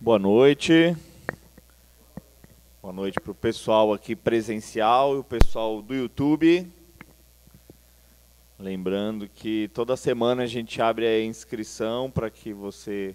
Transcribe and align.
Boa 0.00 0.16
noite. 0.16 0.96
Boa 2.80 2.92
noite 2.92 3.18
para 3.18 3.32
o 3.32 3.34
pessoal 3.34 3.92
aqui 3.92 4.14
presencial 4.14 5.16
e 5.16 5.18
o 5.18 5.24
pessoal 5.24 5.82
do 5.82 5.92
YouTube. 5.92 6.70
Lembrando 8.56 9.28
que 9.28 9.68
toda 9.74 9.96
semana 9.96 10.44
a 10.44 10.46
gente 10.46 10.80
abre 10.80 11.04
a 11.04 11.24
inscrição 11.24 12.08
para 12.08 12.30
que 12.30 12.52
você, 12.52 13.12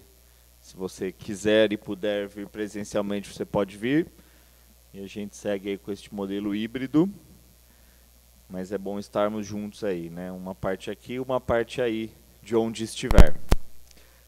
se 0.60 0.76
você 0.76 1.10
quiser 1.10 1.72
e 1.72 1.78
puder 1.78 2.28
vir 2.28 2.48
presencialmente, 2.48 3.32
você 3.32 3.46
pode 3.46 3.78
vir. 3.78 4.06
E 4.92 5.02
a 5.02 5.06
gente 5.06 5.38
segue 5.38 5.70
aí 5.70 5.78
com 5.78 5.90
este 5.90 6.14
modelo 6.14 6.54
híbrido. 6.54 7.08
Mas 8.46 8.72
é 8.72 8.76
bom 8.76 8.98
estarmos 8.98 9.46
juntos 9.46 9.82
aí, 9.84 10.10
né? 10.10 10.30
Uma 10.30 10.54
parte 10.54 10.90
aqui, 10.90 11.18
uma 11.18 11.40
parte 11.40 11.80
aí, 11.80 12.10
de 12.42 12.54
onde 12.54 12.84
estiver. 12.84 13.34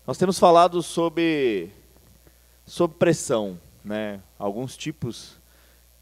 Nós 0.06 0.16
temos 0.16 0.38
falado 0.38 0.82
sobre, 0.82 1.70
sobre 2.66 2.98
pressão, 2.98 3.58
né? 3.84 4.20
alguns 4.36 4.76
tipos 4.76 5.38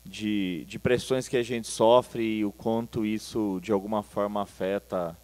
de, 0.03 0.65
de 0.67 0.79
pressões 0.79 1.29
que 1.29 1.37
a 1.37 1.43
gente 1.43 1.69
sofre 1.69 2.39
e 2.39 2.45
o 2.45 2.51
quanto 2.51 3.05
isso 3.05 3.61
de 3.63 3.71
alguma 3.71 4.03
forma 4.03 4.43
afeta 4.43 5.17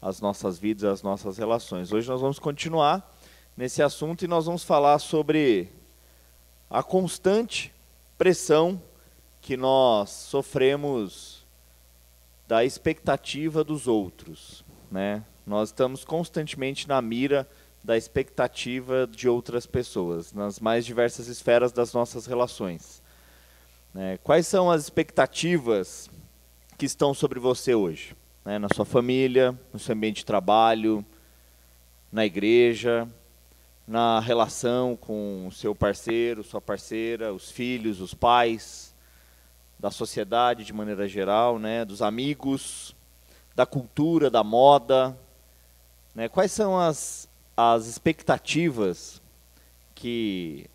as 0.00 0.20
nossas 0.20 0.58
vidas, 0.58 0.84
as 0.84 1.02
nossas 1.02 1.36
relações. 1.36 1.92
Hoje 1.92 2.08
nós 2.08 2.22
vamos 2.22 2.38
continuar 2.38 3.14
nesse 3.56 3.82
assunto 3.82 4.24
e 4.24 4.28
nós 4.28 4.46
vamos 4.46 4.64
falar 4.64 4.98
sobre 4.98 5.70
a 6.70 6.82
constante 6.82 7.72
pressão 8.16 8.80
que 9.42 9.56
nós 9.56 10.10
sofremos 10.10 11.46
da 12.46 12.64
expectativa 12.64 13.62
dos 13.62 13.86
outros, 13.86 14.64
né? 14.90 15.22
Nós 15.46 15.70
estamos 15.70 16.04
constantemente 16.04 16.88
na 16.88 17.00
mira 17.00 17.48
da 17.82 17.96
expectativa 17.96 19.06
de 19.06 19.28
outras 19.28 19.66
pessoas, 19.66 20.32
nas 20.32 20.60
mais 20.60 20.84
diversas 20.84 21.28
esferas 21.28 21.72
das 21.72 21.92
nossas 21.92 22.26
relações. 22.26 23.02
Né? 23.94 24.18
Quais 24.18 24.46
são 24.46 24.70
as 24.70 24.82
expectativas 24.82 26.10
que 26.76 26.86
estão 26.86 27.14
sobre 27.14 27.38
você 27.38 27.74
hoje? 27.74 28.14
Né? 28.44 28.58
Na 28.58 28.68
sua 28.74 28.84
família, 28.84 29.58
no 29.72 29.78
seu 29.78 29.94
ambiente 29.94 30.18
de 30.18 30.26
trabalho, 30.26 31.04
na 32.10 32.24
igreja, 32.24 33.08
na 33.86 34.20
relação 34.20 34.96
com 34.96 35.46
o 35.46 35.52
seu 35.52 35.74
parceiro, 35.74 36.44
sua 36.44 36.60
parceira, 36.60 37.32
os 37.32 37.50
filhos, 37.50 38.00
os 38.00 38.12
pais, 38.12 38.94
da 39.78 39.90
sociedade 39.90 40.64
de 40.64 40.72
maneira 40.72 41.06
geral, 41.06 41.58
né? 41.58 41.84
dos 41.84 42.02
amigos, 42.02 42.94
da 43.54 43.64
cultura, 43.64 44.28
da 44.28 44.42
moda. 44.42 45.16
Né? 46.14 46.28
Quais 46.28 46.52
são 46.52 46.78
as, 46.78 47.27
as 47.60 47.88
expectativas 47.88 49.20
que 49.92 50.70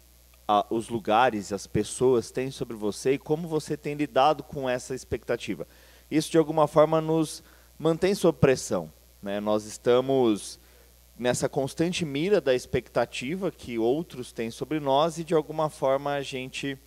a, 0.45 0.66
os 0.70 0.90
lugares, 0.90 1.53
as 1.53 1.66
pessoas 1.66 2.30
têm 2.30 2.52
sobre 2.52 2.75
você 2.75 3.14
e 3.14 3.17
como 3.17 3.48
você 3.48 3.78
tem 3.78 3.95
lidado 3.95 4.44
com 4.44 4.70
essa 4.70 4.94
expectativa. 4.94 5.66
Isso, 6.12 6.30
de 6.30 6.38
alguma 6.38 6.67
forma, 6.67 7.00
nos 7.00 7.42
mantém 7.80 8.14
sob 8.14 8.38
pressão. 8.38 8.92
Né? 9.22 9.40
Nós 9.40 9.64
estamos 9.64 10.59
nessa 11.17 11.48
constante 11.48 12.03
mira 12.03 12.42
da 12.42 12.53
expectativa 12.53 13.50
que 13.50 13.80
outros 13.80 14.34
têm 14.34 14.52
sobre 14.52 14.81
nós 14.81 15.18
e, 15.18 15.23
de 15.23 15.34
alguma 15.34 15.70
forma, 15.70 16.12
a 16.12 16.22
gente 16.22 16.78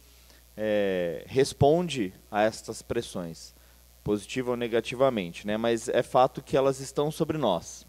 é, 0.55 1.25
responde 1.27 2.13
a 2.31 2.43
estas 2.43 2.83
pressões, 2.83 3.55
positiva 4.05 4.51
ou 4.51 4.59
negativamente. 4.59 5.47
Né? 5.47 5.57
Mas 5.57 5.89
é 5.89 6.03
fato 6.03 6.43
que 6.43 6.55
elas 6.55 6.81
estão 6.81 7.11
sobre 7.11 7.39
nós. 7.39 7.87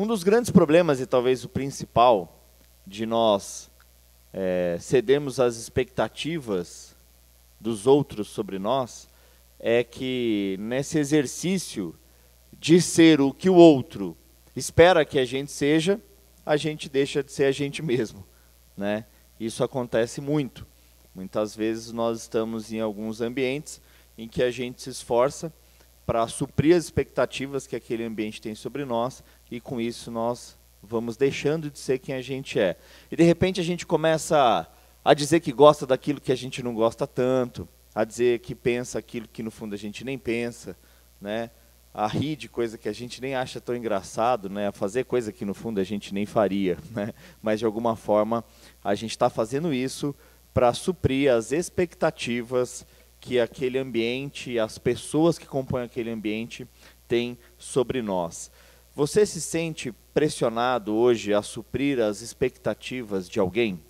Um 0.00 0.06
dos 0.06 0.22
grandes 0.22 0.50
problemas, 0.50 0.98
e 0.98 1.04
talvez 1.04 1.44
o 1.44 1.48
principal, 1.50 2.42
de 2.86 3.04
nós 3.04 3.70
é, 4.32 4.78
cedermos 4.80 5.38
às 5.38 5.56
expectativas 5.56 6.96
dos 7.60 7.86
outros 7.86 8.28
sobre 8.28 8.58
nós, 8.58 9.06
é 9.58 9.84
que 9.84 10.56
nesse 10.58 10.98
exercício 10.98 11.94
de 12.58 12.80
ser 12.80 13.20
o 13.20 13.30
que 13.30 13.50
o 13.50 13.54
outro 13.54 14.16
espera 14.56 15.04
que 15.04 15.18
a 15.18 15.24
gente 15.26 15.52
seja, 15.52 16.00
a 16.46 16.56
gente 16.56 16.88
deixa 16.88 17.22
de 17.22 17.30
ser 17.30 17.44
a 17.44 17.52
gente 17.52 17.82
mesmo. 17.82 18.26
Né? 18.74 19.04
Isso 19.38 19.62
acontece 19.62 20.18
muito. 20.18 20.66
Muitas 21.14 21.54
vezes 21.54 21.92
nós 21.92 22.22
estamos 22.22 22.72
em 22.72 22.80
alguns 22.80 23.20
ambientes 23.20 23.82
em 24.16 24.26
que 24.26 24.42
a 24.42 24.50
gente 24.50 24.80
se 24.80 24.88
esforça 24.88 25.52
para 26.06 26.26
suprir 26.26 26.74
as 26.74 26.84
expectativas 26.84 27.66
que 27.66 27.76
aquele 27.76 28.02
ambiente 28.02 28.40
tem 28.40 28.54
sobre 28.54 28.86
nós 28.86 29.22
e 29.50 29.60
com 29.60 29.80
isso 29.80 30.10
nós 30.10 30.58
vamos 30.82 31.16
deixando 31.16 31.70
de 31.70 31.78
ser 31.78 31.98
quem 31.98 32.14
a 32.14 32.22
gente 32.22 32.58
é. 32.58 32.76
E 33.10 33.16
de 33.16 33.22
repente 33.22 33.60
a 33.60 33.64
gente 33.64 33.86
começa 33.86 34.66
a 35.04 35.14
dizer 35.14 35.40
que 35.40 35.52
gosta 35.52 35.86
daquilo 35.86 36.20
que 36.20 36.32
a 36.32 36.36
gente 36.36 36.62
não 36.62 36.74
gosta 36.74 37.06
tanto, 37.06 37.68
a 37.94 38.04
dizer 38.04 38.40
que 38.40 38.54
pensa 38.54 38.98
aquilo 38.98 39.28
que 39.28 39.42
no 39.42 39.50
fundo 39.50 39.74
a 39.74 39.78
gente 39.78 40.04
nem 40.04 40.18
pensa, 40.18 40.76
né? 41.20 41.50
a 41.92 42.06
rir 42.06 42.36
de 42.36 42.48
coisa 42.48 42.78
que 42.78 42.88
a 42.88 42.92
gente 42.92 43.20
nem 43.20 43.34
acha 43.34 43.60
tão 43.60 43.74
engraçado, 43.74 44.48
né? 44.48 44.68
a 44.68 44.72
fazer 44.72 45.04
coisa 45.04 45.32
que 45.32 45.44
no 45.44 45.52
fundo 45.52 45.80
a 45.80 45.84
gente 45.84 46.14
nem 46.14 46.24
faria. 46.24 46.78
Né? 46.90 47.12
Mas 47.42 47.58
de 47.58 47.64
alguma 47.64 47.96
forma 47.96 48.44
a 48.82 48.94
gente 48.94 49.10
está 49.10 49.28
fazendo 49.28 49.72
isso 49.72 50.14
para 50.54 50.72
suprir 50.72 51.32
as 51.32 51.52
expectativas 51.52 52.86
que 53.20 53.38
aquele 53.38 53.78
ambiente, 53.78 54.58
as 54.58 54.78
pessoas 54.78 55.38
que 55.38 55.46
compõem 55.46 55.84
aquele 55.84 56.10
ambiente 56.10 56.66
têm 57.06 57.36
sobre 57.58 58.00
nós. 58.00 58.50
Você 58.94 59.24
se 59.24 59.40
sente 59.40 59.92
pressionado 60.12 60.94
hoje 60.94 61.32
a 61.32 61.42
suprir 61.42 62.00
as 62.00 62.20
expectativas 62.20 63.28
de 63.28 63.38
alguém? 63.38 63.80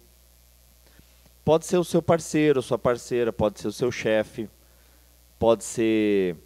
Pode 1.43 1.65
ser 1.65 1.79
o 1.79 1.85
seu 1.85 2.03
parceiro, 2.03 2.61
sua 2.61 2.79
parceira, 2.79 3.33
pode 3.33 3.61
ser 3.61 3.69
o 3.69 3.73
seu 3.73 3.91
chefe, 3.91 4.49
pode 5.39 5.65
ser 5.65 6.37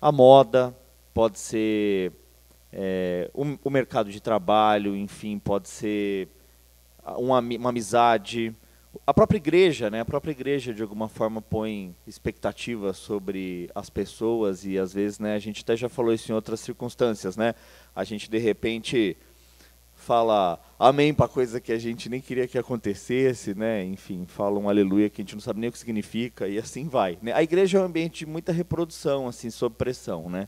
a 0.00 0.12
moda, 0.12 0.76
pode 1.14 1.38
ser 1.38 2.12
é, 2.70 3.30
o, 3.32 3.44
o, 3.64 3.70
mercado 3.70 4.10
de 4.10 4.20
trabalho, 4.20 4.94
enfim, 4.94 5.38
pode 5.38 5.68
ser 5.68 6.28
uma, 7.16 7.40
uma 7.40 7.70
amizade, 7.70 8.54
a 9.06 9.12
própria 9.12 9.38
igreja, 9.38 9.90
né? 9.90 10.00
A 10.00 10.04
própria 10.04 10.30
igreja 10.30 10.72
de 10.72 10.82
alguma 10.82 11.08
forma 11.08 11.42
põe 11.42 11.94
expectativas 12.06 12.96
sobre 12.96 13.68
as 13.74 13.90
pessoas 13.90 14.64
e 14.64 14.78
às 14.78 14.92
vezes, 14.92 15.18
né, 15.18 15.34
a 15.34 15.38
gente 15.38 15.62
até 15.62 15.76
já 15.76 15.88
falou 15.88 16.12
isso 16.12 16.30
em 16.30 16.34
outras 16.34 16.60
circunstâncias, 16.60 17.36
né? 17.36 17.54
A 17.94 18.04
gente 18.04 18.30
de 18.30 18.38
repente 18.38 19.16
fala 19.96 20.60
amém 20.78 21.12
para 21.12 21.26
coisa 21.26 21.60
que 21.60 21.72
a 21.72 21.78
gente 21.78 22.08
nem 22.08 22.20
queria 22.20 22.46
que 22.46 22.58
acontecesse, 22.58 23.54
né? 23.54 23.82
Enfim, 23.84 24.24
fala 24.26 24.58
um 24.58 24.68
aleluia 24.68 25.10
que 25.10 25.20
a 25.20 25.24
gente 25.24 25.34
não 25.34 25.40
sabe 25.40 25.58
nem 25.58 25.68
o 25.68 25.72
que 25.72 25.78
significa 25.78 26.46
e 26.46 26.58
assim 26.58 26.86
vai. 26.86 27.18
Né? 27.20 27.32
A 27.32 27.42
igreja 27.42 27.78
é 27.78 27.80
um 27.80 27.84
ambiente 27.84 28.20
de 28.20 28.26
muita 28.26 28.52
reprodução, 28.52 29.26
assim, 29.26 29.50
sob 29.50 29.74
pressão, 29.74 30.30
né? 30.30 30.46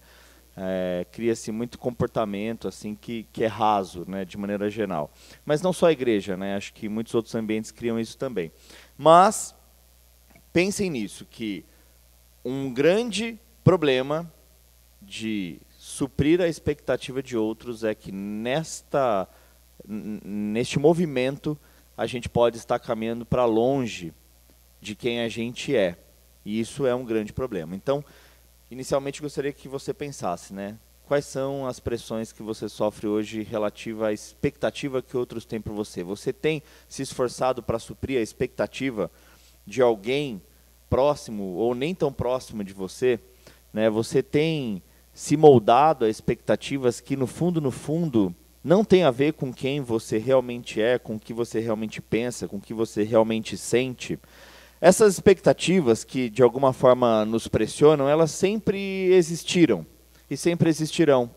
É, 0.60 1.06
cria-se 1.12 1.52
muito 1.52 1.78
comportamento 1.78 2.66
assim 2.66 2.96
que, 2.96 3.28
que 3.32 3.44
é 3.44 3.46
raso, 3.46 4.04
né, 4.08 4.24
de 4.24 4.36
maneira 4.36 4.68
geral. 4.68 5.08
Mas 5.44 5.62
não 5.62 5.72
só 5.72 5.86
a 5.86 5.92
igreja, 5.92 6.36
né? 6.36 6.56
Acho 6.56 6.72
que 6.72 6.88
muitos 6.88 7.14
outros 7.14 7.32
ambientes 7.36 7.70
criam 7.70 7.98
isso 7.98 8.18
também. 8.18 8.50
Mas 8.96 9.54
pensem 10.52 10.90
nisso 10.90 11.24
que 11.30 11.64
um 12.44 12.72
grande 12.74 13.38
problema 13.62 14.32
de 15.00 15.60
suprir 15.76 16.40
a 16.40 16.48
expectativa 16.48 17.22
de 17.22 17.36
outros 17.36 17.84
é 17.84 17.94
que 17.94 18.10
nesta 18.10 19.28
neste 19.86 20.76
movimento 20.76 21.56
a 21.96 22.04
gente 22.04 22.28
pode 22.28 22.56
estar 22.56 22.78
caminhando 22.80 23.24
para 23.24 23.44
longe 23.44 24.12
de 24.80 24.96
quem 24.96 25.20
a 25.20 25.28
gente 25.28 25.74
é. 25.74 25.96
E 26.44 26.58
isso 26.58 26.86
é 26.86 26.94
um 26.94 27.04
grande 27.04 27.32
problema. 27.32 27.76
Então, 27.76 28.04
inicialmente 28.70 29.22
gostaria 29.22 29.52
que 29.52 29.68
você 29.68 29.94
pensasse, 29.94 30.52
né? 30.52 30.78
Quais 31.06 31.24
são 31.24 31.66
as 31.66 31.80
pressões 31.80 32.32
que 32.32 32.42
você 32.42 32.68
sofre 32.68 33.06
hoje 33.06 33.42
relativa 33.42 34.08
à 34.08 34.12
expectativa 34.12 35.00
que 35.00 35.16
outros 35.16 35.46
têm 35.46 35.58
por 35.60 35.72
você? 35.72 36.02
Você 36.02 36.34
tem 36.34 36.62
se 36.86 37.00
esforçado 37.00 37.62
para 37.62 37.78
suprir 37.78 38.18
a 38.18 38.22
expectativa 38.22 39.10
de 39.66 39.80
alguém 39.80 40.42
próximo 40.90 41.54
ou 41.54 41.74
nem 41.74 41.94
tão 41.94 42.12
próximo 42.12 42.62
de 42.62 42.74
você? 42.74 43.18
Né? 43.72 43.88
Você 43.88 44.22
tem 44.22 44.82
se 45.14 45.34
moldado 45.34 46.04
a 46.04 46.10
expectativas 46.10 47.00
que 47.00 47.16
no 47.16 47.26
fundo, 47.26 47.58
no 47.58 47.70
fundo, 47.70 48.34
não 48.62 48.84
tem 48.84 49.02
a 49.02 49.10
ver 49.10 49.32
com 49.32 49.50
quem 49.50 49.80
você 49.80 50.18
realmente 50.18 50.78
é, 50.78 50.98
com 50.98 51.14
o 51.14 51.18
que 51.18 51.32
você 51.32 51.58
realmente 51.58 52.02
pensa, 52.02 52.46
com 52.46 52.58
o 52.58 52.60
que 52.60 52.74
você 52.74 53.02
realmente 53.02 53.56
sente? 53.56 54.18
Essas 54.80 55.14
expectativas 55.14 56.04
que 56.04 56.30
de 56.30 56.42
alguma 56.42 56.72
forma 56.72 57.24
nos 57.24 57.48
pressionam, 57.48 58.08
elas 58.08 58.30
sempre 58.30 59.12
existiram 59.12 59.84
e 60.30 60.36
sempre 60.36 60.68
existirão. 60.68 61.30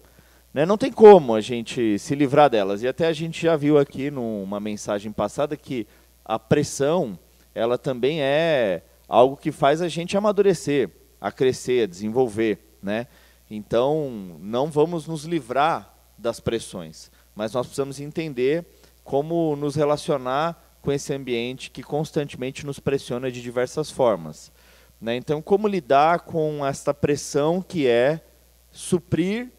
Né? 0.54 0.66
Não 0.66 0.78
tem 0.78 0.92
como 0.92 1.34
a 1.34 1.42
gente 1.42 1.98
se 1.98 2.14
livrar 2.14 2.50
delas. 2.50 2.84
E 2.84 2.88
até 2.88 3.08
a 3.08 3.14
gente 3.14 3.42
já 3.42 3.56
viu 3.56 3.80
aqui 3.80 4.12
numa 4.12 4.60
mensagem 4.60 5.12
passada 5.12 5.58
que 5.58 5.88
a 6.24 6.38
pressão, 6.38 7.18
ela 7.56 7.78
também 7.78 8.22
é 8.22 8.84
algo 9.08 9.36
que 9.36 9.52
faz 9.52 9.82
a 9.82 9.88
gente 9.88 10.16
amadurecer, 10.16 10.90
a 11.20 11.32
crescer, 11.32 11.84
a 11.84 11.88
desenvolver. 11.88 12.60
Né? 12.82 13.08
Então, 13.50 14.38
não 14.40 14.68
vamos 14.68 15.08
nos 15.08 15.24
livrar 15.24 15.94
das 16.16 16.40
pressões, 16.40 17.10
mas 17.34 17.54
nós 17.54 17.66
precisamos 17.66 18.00
entender 18.00 18.66
como 19.04 19.56
nos 19.56 19.76
relacionar 19.76 20.71
com 20.82 20.92
esse 20.92 21.14
ambiente 21.14 21.70
que 21.70 21.84
constantemente 21.84 22.66
nos 22.66 22.80
pressiona 22.80 23.32
de 23.32 23.42
diversas 23.42 23.92
formas. 23.92 24.52
Né? 25.00 25.16
Então, 25.16 25.42
como 25.42 25.68
lidar 25.68 26.22
com 26.22 26.66
esta 26.66 26.94
pressão 26.94 27.62
que 27.62 27.88
é 27.88 28.22
suprir 28.72 29.52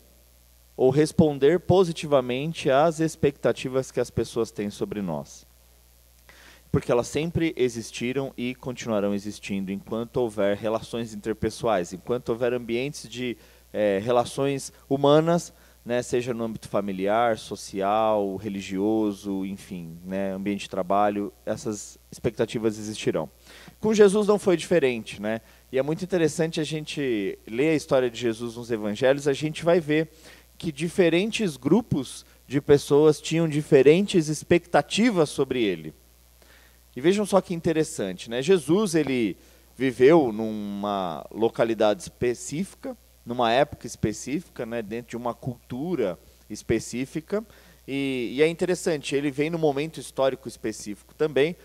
ou 0.77 0.91
responder 0.91 1.61
positivamente 1.61 2.71
às 2.71 3.01
expectativas 3.01 3.91
que 3.91 4.01
as 4.01 4.11
pessoas 4.11 4.51
têm 4.51 4.71
sobre 4.71 5.01
nós? 5.01 5.47
Porque 6.71 6.91
elas 6.91 7.07
sempre 7.07 7.53
existiram 7.57 8.33
e 8.37 8.55
continuarão 8.55 9.15
existindo 9.15 9.71
enquanto 9.71 10.17
houver 10.17 10.57
relações 10.57 11.13
interpessoais, 11.13 11.93
enquanto 11.93 12.31
houver 12.31 12.55
ambientes 12.55 13.09
de 13.09 13.37
é, 13.73 14.01
relações 14.03 14.73
humanas 14.89 15.53
né, 15.85 16.01
seja 16.01 16.33
no 16.33 16.45
âmbito 16.45 16.69
familiar, 16.69 17.39
social, 17.39 18.37
religioso, 18.37 19.45
enfim, 19.45 19.99
né, 20.05 20.33
ambiente 20.33 20.63
de 20.63 20.71
trabalho, 20.71 21.33
essas 21.45 21.99
expectativas 22.11 22.79
existirão. 22.79 23.29
Com 23.81 23.93
Jesus 23.93 24.29
não 24.29 24.39
foi 24.39 24.57
diferente, 24.57 25.21
né? 25.21 25.41
E 25.73 25.79
é 25.79 25.83
muito 25.83 26.05
interessante 26.05 26.61
a 26.61 26.65
gente 26.65 27.39
ler 27.49 27.71
a 27.71 27.75
história 27.75 28.09
de 28.09 28.19
Jesus 28.19 28.57
nos 28.57 28.71
evangelhos, 28.71 29.27
a 29.27 29.33
gente 29.33 29.65
vai 29.65 29.81
ver 29.81 30.09
que 30.57 30.71
diferentes 30.71 31.57
grupos 31.57 32.25
de 32.47 32.61
pessoas 32.61 33.21
tinham 33.21 33.49
diferentes 33.49 34.29
expectativas 34.29 35.31
sobre 35.31 35.63
ele. 35.65 35.93
E 36.95 37.01
vejam 37.01 37.27
só 37.27 37.41
que 37.41 37.55
interessante, 37.55 38.31
né? 38.31 38.41
Jesus 38.41 38.95
ele 38.95 39.37
viveu 39.77 40.31
numa 40.31 41.27
localidade 41.33 42.03
específica, 42.03 42.97
numa 43.25 43.53
época 43.53 43.87
específica, 43.87 44.67
né, 44.67 44.83
dentro 44.83 45.11
de 45.11 45.17
uma 45.17 45.35
cultura 45.35 46.19
específica. 46.51 47.45
E, 47.87 48.35
e, 48.35 48.43
é 48.43 48.49
interessante, 48.49 49.15
ele 49.15 49.31
vem 49.31 49.51
no 49.51 49.59
momento 49.59 49.99
histórico 49.99 50.49
específico 50.49 51.15
também, 51.15 51.57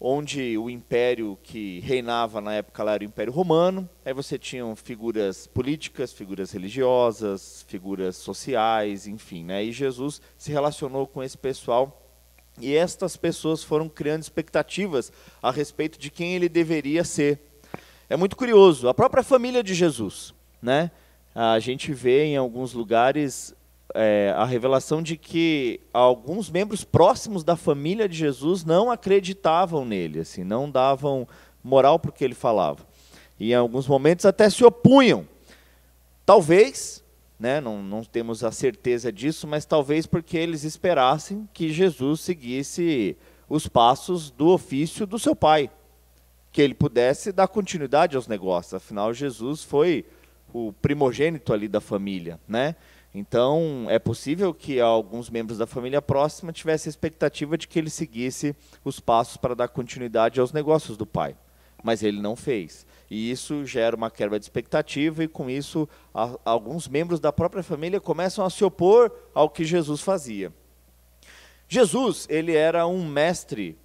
onde 0.00 0.56
o 0.58 0.68
império 0.68 1.38
que 1.42 1.80
reinava 1.80 2.40
na 2.40 2.54
época 2.54 2.82
lá 2.82 2.94
era 2.94 3.04
o 3.04 3.06
Império 3.06 3.32
Romano. 3.32 3.88
Aí 4.04 4.12
você 4.12 4.38
tinha 4.38 4.64
figuras 4.74 5.46
políticas, 5.46 6.12
figuras 6.12 6.50
religiosas, 6.50 7.64
figuras 7.68 8.16
sociais, 8.16 9.06
enfim. 9.06 9.44
Né? 9.44 9.64
E 9.64 9.72
Jesus 9.72 10.20
se 10.36 10.50
relacionou 10.50 11.06
com 11.06 11.22
esse 11.22 11.38
pessoal 11.38 11.98
e 12.60 12.74
estas 12.74 13.16
pessoas 13.16 13.62
foram 13.62 13.88
criando 13.88 14.22
expectativas 14.22 15.12
a 15.42 15.50
respeito 15.50 15.98
de 15.98 16.10
quem 16.10 16.34
ele 16.34 16.48
deveria 16.48 17.04
ser. 17.04 17.38
É 18.10 18.16
muito 18.16 18.36
curioso, 18.36 18.88
a 18.88 18.94
própria 18.94 19.22
família 19.22 19.62
de 19.62 19.72
Jesus 19.72 20.34
né? 20.62 20.90
A 21.34 21.58
gente 21.58 21.92
vê 21.92 22.24
em 22.24 22.36
alguns 22.36 22.72
lugares 22.72 23.54
é, 23.94 24.32
a 24.36 24.44
revelação 24.44 25.02
de 25.02 25.16
que 25.16 25.80
alguns 25.92 26.50
membros 26.50 26.84
próximos 26.84 27.42
da 27.42 27.56
família 27.56 28.08
de 28.08 28.16
Jesus 28.16 28.64
não 28.64 28.90
acreditavam 28.90 29.84
nele, 29.84 30.20
assim, 30.20 30.44
não 30.44 30.70
davam 30.70 31.26
moral 31.62 31.98
para 31.98 32.10
o 32.10 32.12
que 32.12 32.24
ele 32.24 32.34
falava. 32.34 32.86
E 33.38 33.52
em 33.52 33.54
alguns 33.54 33.86
momentos 33.86 34.24
até 34.24 34.48
se 34.48 34.64
opunham. 34.64 35.26
Talvez, 36.24 37.02
né, 37.38 37.60
não, 37.60 37.82
não 37.82 38.04
temos 38.04 38.44
a 38.44 38.52
certeza 38.52 39.10
disso, 39.10 39.46
mas 39.46 39.64
talvez 39.64 40.06
porque 40.06 40.36
eles 40.36 40.64
esperassem 40.64 41.48
que 41.52 41.72
Jesus 41.72 42.20
seguisse 42.20 43.16
os 43.48 43.66
passos 43.66 44.30
do 44.30 44.48
ofício 44.48 45.06
do 45.06 45.18
seu 45.18 45.34
pai, 45.34 45.70
que 46.52 46.62
ele 46.62 46.74
pudesse 46.74 47.32
dar 47.32 47.48
continuidade 47.48 48.16
aos 48.16 48.28
negócios. 48.28 48.74
Afinal, 48.74 49.12
Jesus 49.12 49.62
foi 49.62 50.04
o 50.52 50.72
primogênito 50.72 51.52
ali 51.52 51.68
da 51.68 51.80
família, 51.80 52.38
né? 52.46 52.76
Então, 53.14 53.86
é 53.88 53.98
possível 53.98 54.54
que 54.54 54.80
alguns 54.80 55.28
membros 55.28 55.58
da 55.58 55.66
família 55.66 56.00
próxima 56.00 56.52
tivessem 56.52 56.88
a 56.88 56.92
expectativa 56.92 57.58
de 57.58 57.68
que 57.68 57.78
ele 57.78 57.90
seguisse 57.90 58.56
os 58.82 59.00
passos 59.00 59.36
para 59.36 59.54
dar 59.54 59.68
continuidade 59.68 60.40
aos 60.40 60.52
negócios 60.52 60.96
do 60.96 61.04
pai. 61.04 61.36
Mas 61.84 62.02
ele 62.02 62.22
não 62.22 62.34
fez. 62.34 62.86
E 63.10 63.30
isso 63.30 63.66
gera 63.66 63.94
uma 63.94 64.10
quebra 64.10 64.38
de 64.38 64.46
expectativa, 64.46 65.22
e 65.22 65.28
com 65.28 65.50
isso, 65.50 65.86
a, 66.14 66.38
alguns 66.44 66.88
membros 66.88 67.20
da 67.20 67.30
própria 67.30 67.62
família 67.62 68.00
começam 68.00 68.44
a 68.44 68.48
se 68.48 68.64
opor 68.64 69.12
ao 69.34 69.50
que 69.50 69.64
Jesus 69.64 70.00
fazia. 70.00 70.50
Jesus, 71.68 72.26
ele 72.30 72.54
era 72.54 72.86
um 72.86 73.06
mestre 73.06 73.76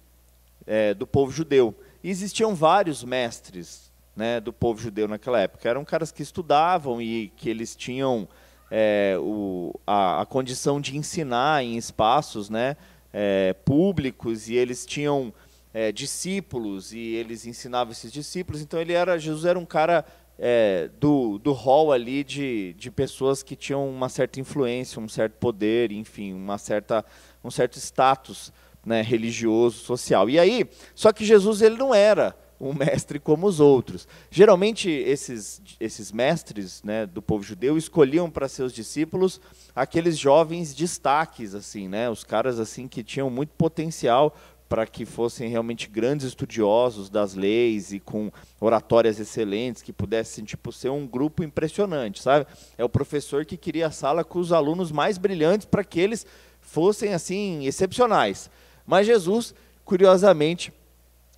é, 0.66 0.94
do 0.94 1.06
povo 1.06 1.30
judeu. 1.30 1.74
E 2.02 2.08
existiam 2.08 2.54
vários 2.54 3.04
mestres 3.04 3.87
né, 4.18 4.40
do 4.40 4.52
povo 4.52 4.80
judeu 4.82 5.06
naquela 5.06 5.40
época. 5.40 5.68
Eram 5.68 5.84
caras 5.84 6.10
que 6.10 6.24
estudavam 6.24 7.00
e 7.00 7.32
que 7.36 7.48
eles 7.48 7.76
tinham 7.76 8.28
é, 8.68 9.16
o, 9.20 9.72
a, 9.86 10.22
a, 10.22 10.26
condição 10.26 10.80
de 10.80 10.96
ensinar 10.96 11.62
em 11.62 11.76
espaços 11.76 12.50
né, 12.50 12.76
é, 13.12 13.54
públicos 13.64 14.48
e 14.48 14.56
eles 14.56 14.84
tinham 14.84 15.32
é, 15.72 15.92
discípulos 15.92 16.92
e 16.92 16.98
eles 16.98 17.46
ensinavam 17.46 17.92
esses 17.92 18.12
discípulos. 18.12 18.60
Então 18.60 18.80
ele 18.80 18.92
era 18.92 19.16
Jesus 19.20 19.44
era 19.44 19.56
um 19.56 19.64
cara 19.64 20.04
é, 20.36 20.90
do, 20.98 21.38
do 21.38 21.52
hall 21.52 21.92
ali 21.92 22.24
de, 22.24 22.74
de 22.76 22.90
pessoas 22.90 23.40
que 23.40 23.54
tinham 23.54 23.88
uma 23.88 24.08
certa 24.08 24.40
influência, 24.40 25.00
um 25.00 25.08
certo 25.08 25.34
poder, 25.34 25.92
enfim, 25.92 26.32
uma 26.32 26.58
certa, 26.58 27.04
um 27.44 27.52
certo 27.52 27.78
status 27.78 28.52
né, 28.84 29.00
religioso, 29.00 29.78
social. 29.78 30.28
E 30.28 30.40
aí, 30.40 30.68
só 30.92 31.12
que 31.12 31.24
Jesus 31.24 31.62
ele 31.62 31.76
não 31.76 31.94
era 31.94 32.34
um 32.60 32.72
mestre 32.74 33.18
como 33.18 33.46
os 33.46 33.60
outros. 33.60 34.06
Geralmente, 34.30 34.90
esses, 34.90 35.62
esses 35.78 36.10
mestres 36.10 36.82
né, 36.82 37.06
do 37.06 37.22
povo 37.22 37.42
judeu 37.42 37.76
escolhiam 37.76 38.30
para 38.30 38.48
seus 38.48 38.72
discípulos 38.72 39.40
aqueles 39.74 40.18
jovens 40.18 40.74
destaques, 40.74 41.54
assim, 41.54 41.88
né, 41.88 42.10
os 42.10 42.24
caras 42.24 42.58
assim 42.58 42.88
que 42.88 43.02
tinham 43.02 43.30
muito 43.30 43.50
potencial 43.50 44.34
para 44.68 44.86
que 44.86 45.06
fossem 45.06 45.48
realmente 45.48 45.88
grandes 45.88 46.26
estudiosos 46.26 47.08
das 47.08 47.34
leis 47.34 47.90
e 47.90 47.98
com 47.98 48.30
oratórias 48.60 49.18
excelentes, 49.18 49.80
que 49.80 49.92
pudessem 49.92 50.44
tipo 50.44 50.70
ser 50.70 50.90
um 50.90 51.06
grupo 51.06 51.42
impressionante, 51.42 52.22
sabe? 52.22 52.46
É 52.76 52.84
o 52.84 52.88
professor 52.88 53.46
que 53.46 53.56
queria 53.56 53.86
a 53.86 53.90
sala 53.90 54.22
com 54.22 54.38
os 54.38 54.52
alunos 54.52 54.92
mais 54.92 55.16
brilhantes 55.16 55.64
para 55.64 55.82
que 55.82 55.98
eles 55.98 56.26
fossem 56.60 57.14
assim 57.14 57.66
excepcionais. 57.66 58.50
Mas 58.86 59.06
Jesus, 59.06 59.54
curiosamente, 59.86 60.70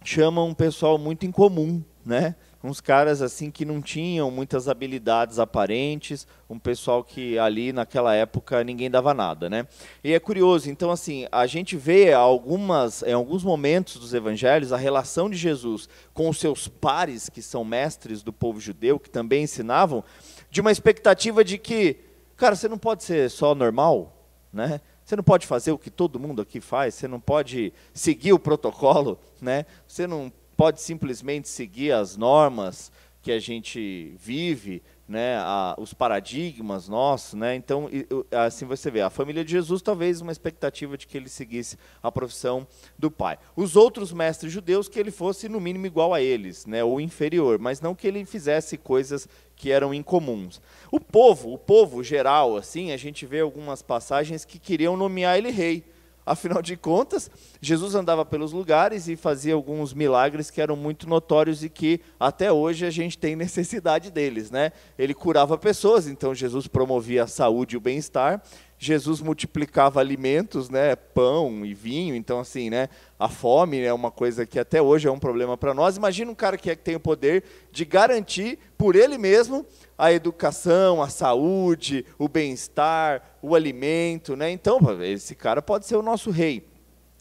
chama 0.05 0.43
um 0.43 0.55
pessoal 0.55 0.99
muito 0.99 1.27
incomum, 1.27 1.83
né? 2.05 2.35
Uns 2.63 2.79
caras 2.79 3.23
assim 3.23 3.51
que 3.51 3.65
não 3.65 3.81
tinham 3.81 4.31
muitas 4.31 4.69
habilidades 4.69 5.39
aparentes, 5.39 6.27
um 6.49 6.59
pessoal 6.59 7.03
que 7.03 7.39
ali 7.39 7.73
naquela 7.73 8.15
época 8.15 8.63
ninguém 8.63 8.91
dava 8.91 9.15
nada, 9.15 9.49
né? 9.49 9.67
E 10.05 10.13
é 10.13 10.21
curioso, 10.21 10.71
então 10.71 10.91
assim, 10.91 11.27
a 11.33 11.47
gente 11.47 11.75
vê 11.75 12.13
algumas 12.13 13.03
em 13.03 13.15
alguns 13.15 13.43
momentos 13.43 13.97
dos 13.97 14.13
evangelhos 14.13 14.75
a 14.75 14.77
relação 14.77 15.31
de 15.31 15.39
Jesus 15.39 15.89
com 16.13 16.29
os 16.29 16.39
seus 16.39 16.69
pares 16.69 17.31
que 17.31 17.41
são 17.41 17.65
mestres 17.65 18.23
do 18.23 18.33
povo 18.33 18.61
judeu, 18.61 18.99
que 18.99 19.09
também 19.09 19.45
ensinavam, 19.45 20.05
de 20.51 20.61
uma 20.61 20.73
expectativa 20.73 21.43
de 21.43 21.57
que, 21.57 21.97
cara, 22.37 22.55
você 22.55 22.69
não 22.69 22.79
pode 22.79 23.05
ser 23.05 23.31
só 23.31 23.55
normal, 23.55 24.29
né? 24.53 24.83
Você 25.11 25.17
não 25.17 25.25
pode 25.25 25.45
fazer 25.45 25.73
o 25.73 25.79
que 25.79 25.91
todo 25.91 26.21
mundo 26.21 26.41
aqui 26.41 26.61
faz, 26.61 26.95
você 26.95 27.09
não 27.09 27.19
pode 27.19 27.73
seguir 27.93 28.33
o 28.33 28.39
protocolo, 28.39 29.19
né? 29.41 29.67
Você 29.85 30.07
não 30.07 30.33
pode 30.57 30.81
simplesmente 30.81 31.49
seguir 31.49 31.91
as 31.91 32.17
normas 32.17 32.93
que 33.23 33.31
a 33.31 33.39
gente 33.39 34.15
vive, 34.19 34.83
né, 35.07 35.37
a, 35.39 35.75
os 35.79 35.93
paradigmas 35.93 36.89
nossos, 36.89 37.35
né? 37.35 37.55
Então, 37.55 37.91
assim 38.31 38.65
você 38.65 38.91
vê, 38.91 39.03
a 39.03 39.11
família 39.11 39.45
de 39.45 39.51
Jesus 39.51 39.83
talvez 39.83 40.21
uma 40.21 40.33
expectativa 40.33 40.97
de 40.97 41.07
que 41.07 41.17
ele 41.17 41.29
seguisse 41.29 41.77
a 42.03 42.11
profissão 42.11 42.67
do 42.99 43.11
pai. 43.11 43.39
Os 43.55 43.77
outros 43.77 44.13
mestres 44.13 44.53
judeus 44.53 44.89
que 44.89 44.99
ele 44.99 45.11
fosse 45.11 45.49
no 45.49 45.61
mínimo 45.61 45.87
igual 45.87 46.15
a 46.15 46.23
eles, 46.23 46.65
né, 46.65 46.83
ou 46.83 47.01
inferior, 47.01 47.59
mas 47.59 47.81
não 47.81 47.95
que 47.95 48.07
ele 48.07 48.25
fizesse 48.25 48.79
coisas 48.79 49.29
que 49.55 49.71
eram 49.71 49.93
incomuns. 49.93 50.61
O 50.91 50.99
povo, 50.99 51.53
o 51.53 51.59
povo 51.59 52.03
geral, 52.03 52.57
assim, 52.57 52.93
a 52.93 52.97
gente 52.97 53.27
vê 53.27 53.41
algumas 53.41 53.83
passagens 53.83 54.45
que 54.45 54.59
queriam 54.59 54.97
nomear 54.97 55.37
ele 55.37 55.51
rei. 55.51 55.85
Afinal 56.31 56.63
de 56.63 56.77
contas, 56.77 57.29
Jesus 57.61 57.97
andava 57.97 58.25
pelos 58.25 58.53
lugares 58.53 59.09
e 59.09 59.17
fazia 59.17 59.53
alguns 59.53 59.93
milagres 59.93 60.49
que 60.49 60.61
eram 60.61 60.77
muito 60.77 61.09
notórios 61.09 61.65
e 61.65 61.69
que 61.69 62.01
até 62.21 62.53
hoje 62.53 62.87
a 62.87 62.91
gente 62.91 63.19
tem 63.19 63.35
necessidade 63.37 64.13
deles, 64.13 64.49
né? 64.49 64.71
Ele 64.97 65.13
curava 65.13 65.59
pessoas, 65.59 66.07
então 66.07 66.33
Jesus 66.33 66.69
promovia 66.69 67.25
a 67.25 67.27
saúde 67.27 67.75
e 67.75 67.79
o 67.79 67.81
bem-estar. 67.81 68.41
Jesus 68.83 69.21
multiplicava 69.21 70.01
alimentos, 70.01 70.71
né, 70.71 70.97
pão 70.97 71.67
e 71.67 71.75
vinho, 71.75 72.15
então 72.15 72.41
assim, 72.41 72.71
né, 72.71 72.89
a 73.19 73.29
fome 73.29 73.79
é 73.79 73.93
uma 73.93 74.11
coisa 74.11 74.47
que 74.47 74.59
até 74.59 74.81
hoje 74.81 75.07
é 75.07 75.11
um 75.11 75.19
problema 75.19 75.55
para 75.55 75.75
nós. 75.75 75.99
Imagina 75.99 76.31
um 76.31 76.35
cara 76.35 76.57
que, 76.57 76.71
é, 76.71 76.75
que 76.75 76.83
tem 76.83 76.97
o 76.97 77.01
poder 77.01 77.45
de 77.71 77.85
garantir 77.85 78.59
por 78.79 78.97
ele 78.97 79.19
mesmo 79.19 79.67
a 79.99 80.11
educação, 80.11 81.03
a 81.03 81.11
saúde, 81.11 82.07
o 82.19 82.27
bem-estar, 82.27 83.37
o 83.43 83.55
alimento, 83.55 84.35
né? 84.35 84.51
Então, 84.51 84.79
esse 85.03 85.35
cara 85.35 85.61
pode 85.61 85.85
ser 85.85 85.97
o 85.97 86.03
nosso 86.03 86.31
rei. 86.31 86.67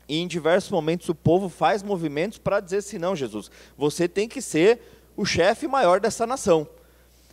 E 0.08 0.18
em 0.18 0.28
diversos 0.28 0.72
momentos 0.72 1.10
o 1.10 1.14
povo 1.14 1.50
faz 1.50 1.84
movimentos 1.84 2.38
para 2.38 2.62
dizer 2.62 2.78
assim: 2.78 2.98
não, 2.98 3.18
Jesus, 3.18 3.52
você 3.78 4.08
tem 4.08 4.30
que 4.30 4.42
ser 4.42 4.80
o 5.18 5.26
chefe 5.26 5.68
maior 5.68 6.00
dessa 6.00 6.26
nação. 6.26 6.66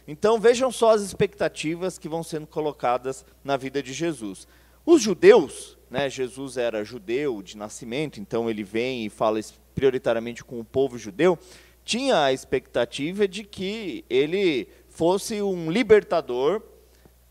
Então 0.07 0.39
vejam 0.39 0.71
só 0.71 0.91
as 0.91 1.03
expectativas 1.03 1.99
que 1.99 2.09
vão 2.09 2.23
sendo 2.23 2.47
colocadas 2.47 3.25
na 3.43 3.57
vida 3.57 3.83
de 3.83 3.93
Jesus. 3.93 4.47
Os 4.85 5.03
judeus, 5.03 5.77
né, 5.91 6.09
Jesus 6.09 6.57
era 6.57 6.85
judeu 6.85 7.43
de 7.43 7.57
nascimento, 7.57 8.21
então 8.21 8.49
ele 8.49 8.63
vem 8.63 9.05
e 9.05 9.11
fala 9.11 9.41
prioritariamente 9.75 10.45
com 10.45 10.61
o 10.61 10.65
povo 10.65 10.97
judeu, 10.97 11.39
tinha 11.85 12.23
a 12.25 12.33
expectativa 12.33 13.27
de 13.27 13.45
que 13.45 14.05
ele 14.09 14.69
fosse 14.89 15.43
um 15.43 15.71
libertador 15.71 16.63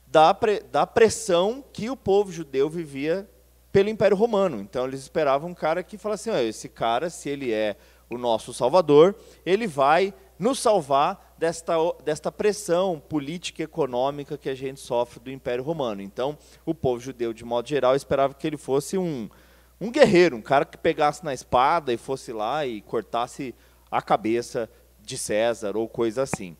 da, 0.08 0.34
pre, 0.34 0.62
da 0.72 0.86
pressão 0.86 1.64
que 1.74 1.90
o 1.90 1.98
povo 1.98 2.32
judeu 2.32 2.70
vivia 2.70 3.30
pelo 3.72 3.90
Império 3.90 4.16
Romano. 4.16 4.62
Então 4.62 4.86
eles 4.86 5.02
esperavam 5.02 5.50
um 5.50 5.54
cara 5.54 5.84
que 5.84 5.98
falasse 5.98 6.30
assim, 6.30 6.48
esse 6.48 6.70
cara, 6.70 7.10
se 7.10 7.30
ele 7.30 7.52
é 7.52 7.76
o 8.10 8.18
nosso 8.18 8.54
salvador, 8.54 9.16
ele 9.46 9.68
vai 9.68 10.14
nos 10.38 10.60
salvar 10.60 11.36
desta, 11.38 11.76
desta 12.04 12.32
pressão 12.32 13.00
política 13.00 13.62
e 13.62 13.66
econômica 13.66 14.38
que 14.38 14.50
a 14.50 14.56
gente 14.56 14.80
sofre 14.80 15.20
do 15.20 15.32
Império 15.32 15.64
Romano. 15.64 16.02
Então, 16.02 16.38
o 16.66 16.74
povo 16.74 17.00
judeu, 17.00 17.34
de 17.34 17.46
modo 17.46 17.68
geral, 17.68 17.96
esperava 17.96 18.34
que 18.34 18.46
ele 18.46 18.58
fosse 18.58 18.98
um, 18.98 19.30
um 19.80 19.92
guerreiro, 19.92 20.36
um 20.36 20.42
cara 20.42 20.66
que 20.66 20.78
pegasse 20.78 21.24
na 21.24 21.34
espada 21.34 21.94
e 21.94 21.98
fosse 21.98 22.32
lá 22.32 22.66
e 22.66 22.82
cortasse 22.82 23.56
a 23.90 24.02
cabeça 24.02 24.70
de 25.02 25.18
César 25.18 25.78
ou 25.78 25.88
coisa 25.88 26.24
assim. 26.24 26.58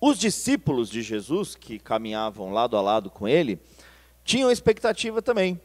Os 0.00 0.18
discípulos 0.18 0.90
de 0.90 1.02
Jesus, 1.02 1.54
que 1.54 1.78
caminhavam 1.78 2.52
lado 2.52 2.76
a 2.76 2.80
lado 2.80 3.10
com 3.10 3.26
ele, 3.26 3.58
tinham 4.24 4.50
expectativa 4.50 5.22
também 5.22 5.60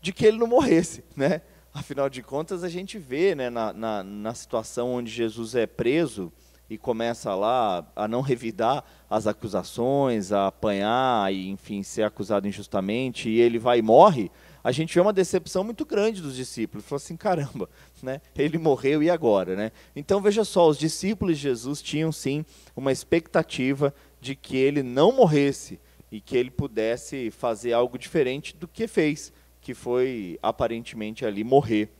de 0.00 0.12
que 0.12 0.24
ele 0.24 0.38
não 0.38 0.46
morresse, 0.46 1.04
né? 1.16 1.42
Afinal 1.74 2.08
de 2.08 2.22
contas, 2.22 2.64
a 2.64 2.68
gente 2.68 2.98
vê 2.98 3.34
né, 3.34 3.50
na, 3.50 3.72
na, 3.72 4.02
na 4.02 4.34
situação 4.34 4.94
onde 4.94 5.10
Jesus 5.10 5.54
é 5.54 5.66
preso 5.66 6.32
e 6.70 6.76
começa 6.76 7.34
lá 7.34 7.86
a 7.96 8.06
não 8.06 8.20
revidar 8.20 8.84
as 9.08 9.26
acusações, 9.26 10.32
a 10.32 10.48
apanhar 10.48 11.32
e, 11.32 11.48
enfim, 11.48 11.82
ser 11.82 12.02
acusado 12.02 12.46
injustamente, 12.46 13.28
e 13.28 13.40
ele 13.40 13.58
vai 13.58 13.78
e 13.78 13.82
morre, 13.82 14.30
a 14.62 14.70
gente 14.70 14.94
vê 14.94 15.00
uma 15.00 15.12
decepção 15.12 15.64
muito 15.64 15.86
grande 15.86 16.20
dos 16.20 16.36
discípulos. 16.36 16.84
Falou 16.84 16.98
assim, 16.98 17.16
caramba, 17.16 17.70
né? 18.02 18.20
Ele 18.36 18.58
morreu 18.58 19.02
e 19.02 19.08
agora, 19.08 19.56
né? 19.56 19.72
Então 19.96 20.20
veja 20.20 20.44
só, 20.44 20.68
os 20.68 20.78
discípulos 20.78 21.36
de 21.36 21.42
Jesus 21.44 21.80
tinham 21.80 22.12
sim 22.12 22.44
uma 22.76 22.92
expectativa 22.92 23.94
de 24.20 24.34
que 24.34 24.56
ele 24.56 24.82
não 24.82 25.12
morresse 25.12 25.80
e 26.12 26.20
que 26.20 26.36
ele 26.36 26.50
pudesse 26.50 27.30
fazer 27.30 27.72
algo 27.72 27.98
diferente 27.98 28.54
do 28.56 28.68
que 28.68 28.86
fez, 28.86 29.32
que 29.60 29.72
foi 29.72 30.38
aparentemente 30.42 31.24
ali 31.24 31.44
morrer, 31.44 31.90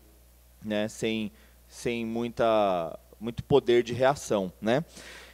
né? 0.62 0.88
Sem 0.88 1.32
sem 1.70 2.04
muita 2.04 2.98
muito 3.20 3.42
poder 3.44 3.82
de 3.82 3.92
reação, 3.92 4.52
né? 4.60 4.84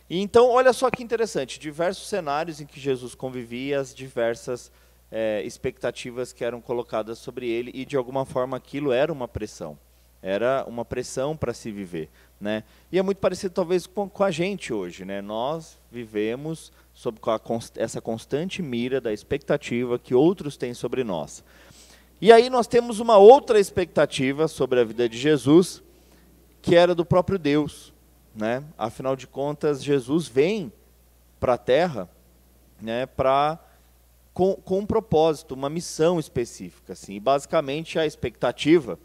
E 0.09 0.21
então, 0.21 0.51
olha 0.51 0.73
só 0.73 0.91
que 0.91 1.03
interessante, 1.03 1.59
diversos 1.59 2.09
cenários 2.09 2.61
em 2.61 2.67
que 2.67 2.79
Jesus 2.79 3.15
convivia, 3.15 3.81
as 3.81 3.95
diversas 3.95 4.71
é, 5.11 5.43
expectativas 5.45 6.33
que 6.33 6.45
eram 6.45 6.61
colocadas 6.61 7.19
sobre 7.19 7.49
ele 7.49 7.71
e 7.75 7.85
de 7.85 7.97
alguma 7.97 8.25
forma 8.25 8.57
aquilo 8.57 8.93
era 8.93 9.13
uma 9.13 9.29
pressão, 9.29 9.79
era 10.21 10.65
uma 10.67 10.85
pressão 10.85 11.37
para 11.37 11.55
se 11.55 11.71
viver, 11.71 12.11
né? 12.41 12.65
E 12.91 12.99
é 12.99 13.03
muito 13.03 13.19
parecido 13.19 13.55
talvez 13.55 13.87
com, 13.87 14.09
com 14.09 14.25
a 14.25 14.31
gente 14.31 14.73
hoje, 14.73 15.05
né? 15.05 15.23
Nós 15.23 15.79
vivemos 15.91 16.73
sob 16.93 17.19
essa 17.77 18.01
constante 18.01 18.61
mira 18.61 19.01
da 19.01 19.13
expectativa 19.13 19.99
que 19.99 20.15
outros 20.15 20.57
têm 20.57 20.75
sobre 20.75 21.03
nós. 21.05 21.45
E 22.21 22.33
aí 22.33 22.49
nós 22.49 22.67
temos 22.67 23.01
uma 23.01 23.19
outra 23.19 23.61
expectativa 23.61 24.49
sobre 24.49 24.81
a 24.81 24.85
vida 24.85 25.09
de 25.09 25.19
Jesus, 25.19 25.83
que 26.65 26.75
era 26.75 26.95
do 26.95 27.05
próprio 27.05 27.39
Deus, 27.39 27.93
né? 28.35 28.65
Afinal 28.79 29.15
de 29.15 29.27
contas, 29.27 29.85
Jesus 29.85 30.27
vem 30.27 30.73
para 31.39 31.55
a 31.55 31.59
Terra, 31.59 32.09
né? 32.81 33.05
Para 33.05 33.63
com, 34.33 34.55
com 34.55 34.79
um 34.79 34.87
propósito, 34.87 35.53
uma 35.53 35.69
missão 35.69 36.19
específica. 36.19 36.95
Assim. 36.95 37.17
E 37.17 37.21
basicamente 37.21 37.99
a 37.99 38.07
expectativa 38.07 38.99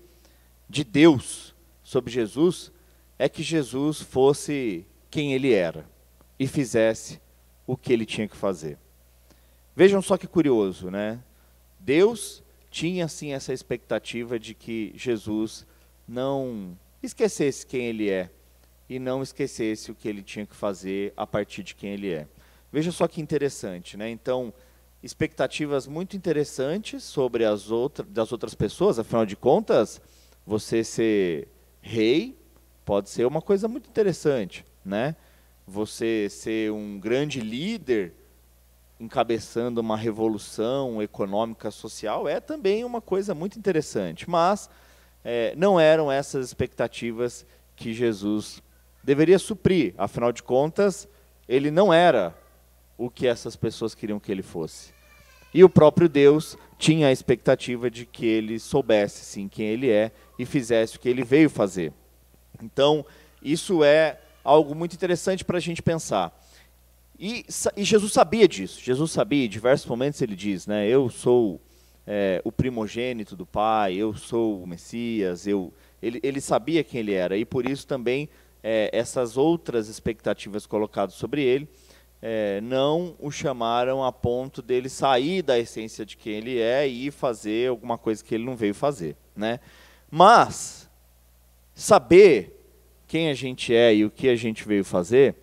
de 0.69 0.85
Deus 0.85 1.53
sobre 1.83 2.09
Jesus 2.09 2.71
é 3.19 3.27
que 3.27 3.43
Jesus 3.43 3.99
fosse 3.99 4.85
quem 5.11 5.33
ele 5.33 5.53
era 5.53 5.85
e 6.39 6.47
fizesse 6.47 7.19
o 7.67 7.75
que 7.75 7.91
ele 7.91 8.05
tinha 8.05 8.27
que 8.27 8.37
fazer. 8.37 8.77
Vejam 9.75 10.01
só 10.01 10.17
que 10.17 10.27
curioso, 10.27 10.89
né? 10.89 11.21
Deus 11.77 12.41
tinha 12.71 13.03
assim 13.03 13.33
essa 13.33 13.51
expectativa 13.51 14.39
de 14.39 14.53
que 14.53 14.93
Jesus 14.95 15.67
não 16.07 16.77
esquecesse 17.01 17.65
quem 17.65 17.85
ele 17.85 18.09
é 18.09 18.29
e 18.89 18.99
não 18.99 19.21
esquecesse 19.21 19.91
o 19.91 19.95
que 19.95 20.07
ele 20.07 20.23
tinha 20.23 20.45
que 20.45 20.55
fazer 20.55 21.13
a 21.15 21.25
partir 21.27 21.63
de 21.63 21.75
quem 21.75 21.91
ele 21.93 22.11
é. 22.11 22.27
Veja 22.71 22.91
só 22.91 23.07
que 23.07 23.21
interessante, 23.21 23.95
né? 23.97 24.09
Então, 24.09 24.53
expectativas 25.01 25.87
muito 25.87 26.17
interessantes 26.17 27.03
sobre 27.03 27.45
as 27.45 27.71
outras 27.71 28.07
das 28.09 28.31
outras 28.31 28.53
pessoas, 28.53 28.99
afinal 28.99 29.25
de 29.25 29.35
contas, 29.35 30.01
você 30.45 30.83
ser 30.83 31.47
rei 31.81 32.37
pode 32.83 33.09
ser 33.09 33.25
uma 33.25 33.41
coisa 33.41 33.67
muito 33.67 33.87
interessante, 33.87 34.65
né? 34.83 35.15
Você 35.67 36.27
ser 36.29 36.71
um 36.71 36.99
grande 36.99 37.39
líder 37.39 38.13
encabeçando 38.99 39.79
uma 39.79 39.95
revolução 39.95 41.01
econômica 41.01 41.71
social 41.71 42.27
é 42.27 42.39
também 42.39 42.83
uma 42.83 42.99
coisa 42.99 43.33
muito 43.33 43.57
interessante, 43.57 44.29
mas 44.29 44.69
é, 45.23 45.53
não 45.55 45.79
eram 45.79 46.11
essas 46.11 46.45
expectativas 46.45 47.45
que 47.75 47.93
Jesus 47.93 48.61
deveria 49.03 49.39
suprir. 49.39 49.93
Afinal 49.97 50.31
de 50.31 50.43
contas, 50.43 51.07
ele 51.47 51.71
não 51.71 51.93
era 51.93 52.35
o 52.97 53.09
que 53.09 53.27
essas 53.27 53.55
pessoas 53.55 53.95
queriam 53.95 54.19
que 54.19 54.31
ele 54.31 54.43
fosse. 54.43 54.93
E 55.53 55.63
o 55.63 55.69
próprio 55.69 56.07
Deus 56.07 56.57
tinha 56.77 57.07
a 57.07 57.11
expectativa 57.11 57.89
de 57.89 58.05
que 58.05 58.25
ele 58.25 58.59
soubesse 58.59 59.25
sim 59.25 59.47
quem 59.47 59.65
ele 59.65 59.89
é 59.89 60.11
e 60.37 60.45
fizesse 60.45 60.95
o 60.95 60.99
que 60.99 61.09
ele 61.09 61.23
veio 61.23 61.49
fazer. 61.49 61.91
Então, 62.61 63.05
isso 63.41 63.83
é 63.83 64.19
algo 64.43 64.75
muito 64.75 64.93
interessante 64.93 65.43
para 65.43 65.57
a 65.57 65.61
gente 65.61 65.81
pensar. 65.81 66.37
E, 67.17 67.45
e, 67.75 67.83
Jesus 67.83 68.13
sabia 68.13 68.47
disso. 68.47 68.79
Jesus 68.81 69.11
sabia, 69.11 69.45
em 69.45 69.49
diversos 69.49 69.87
momentos 69.87 70.21
ele 70.21 70.35
diz, 70.35 70.67
né, 70.67 70.87
eu 70.87 71.09
sou 71.09 71.59
é, 72.11 72.41
o 72.43 72.51
primogênito 72.51 73.35
do 73.35 73.45
Pai, 73.45 73.93
eu 73.93 74.15
sou 74.15 74.63
o 74.63 74.65
Messias, 74.65 75.45
eu, 75.45 75.71
ele, 76.01 76.19
ele 76.23 76.41
sabia 76.41 76.83
quem 76.83 77.01
ele 77.01 77.13
era. 77.13 77.37
E 77.37 77.45
por 77.45 77.69
isso 77.69 77.85
também 77.85 78.27
é, 78.63 78.89
essas 78.91 79.37
outras 79.37 79.87
expectativas 79.87 80.65
colocadas 80.65 81.13
sobre 81.13 81.43
ele 81.43 81.69
é, 82.19 82.59
não 82.61 83.15
o 83.19 83.29
chamaram 83.29 84.03
a 84.03 84.11
ponto 84.11 84.59
dele 84.59 84.89
sair 84.89 85.43
da 85.43 85.59
essência 85.59 86.03
de 86.03 86.17
quem 86.17 86.33
ele 86.33 86.59
é 86.59 86.87
e 86.87 87.11
fazer 87.11 87.69
alguma 87.69 87.97
coisa 87.97 88.23
que 88.23 88.33
ele 88.33 88.43
não 88.43 88.55
veio 88.55 88.73
fazer. 88.73 89.15
Né? 89.35 89.59
Mas, 90.09 90.89
saber 91.75 92.59
quem 93.07 93.29
a 93.29 93.35
gente 93.35 93.71
é 93.71 93.93
e 93.93 94.03
o 94.03 94.09
que 94.09 94.27
a 94.29 94.35
gente 94.35 94.67
veio 94.67 94.83
fazer 94.83 95.35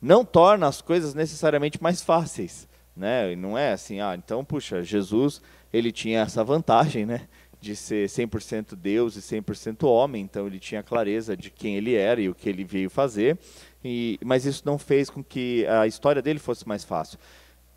não 0.00 0.24
torna 0.24 0.68
as 0.68 0.80
coisas 0.80 1.14
necessariamente 1.14 1.82
mais 1.82 2.00
fáceis. 2.00 2.68
Né? 2.96 3.34
Não 3.34 3.58
é 3.58 3.72
assim, 3.72 4.00
ah, 4.00 4.14
então, 4.16 4.44
puxa, 4.44 4.84
Jesus 4.84 5.42
ele 5.72 5.90
tinha 5.90 6.20
essa 6.20 6.44
vantagem, 6.44 7.06
né? 7.06 7.28
de 7.62 7.76
ser 7.76 8.08
100% 8.08 8.74
Deus 8.74 9.16
e 9.16 9.20
100% 9.20 9.86
homem, 9.86 10.24
então 10.24 10.48
ele 10.48 10.58
tinha 10.58 10.82
clareza 10.82 11.36
de 11.36 11.48
quem 11.48 11.76
ele 11.76 11.94
era 11.94 12.20
e 12.20 12.28
o 12.28 12.34
que 12.34 12.48
ele 12.48 12.64
veio 12.64 12.90
fazer, 12.90 13.38
e, 13.84 14.18
mas 14.24 14.44
isso 14.44 14.64
não 14.66 14.76
fez 14.76 15.08
com 15.08 15.22
que 15.22 15.64
a 15.66 15.86
história 15.86 16.20
dele 16.20 16.40
fosse 16.40 16.66
mais 16.66 16.82
fácil. 16.82 17.20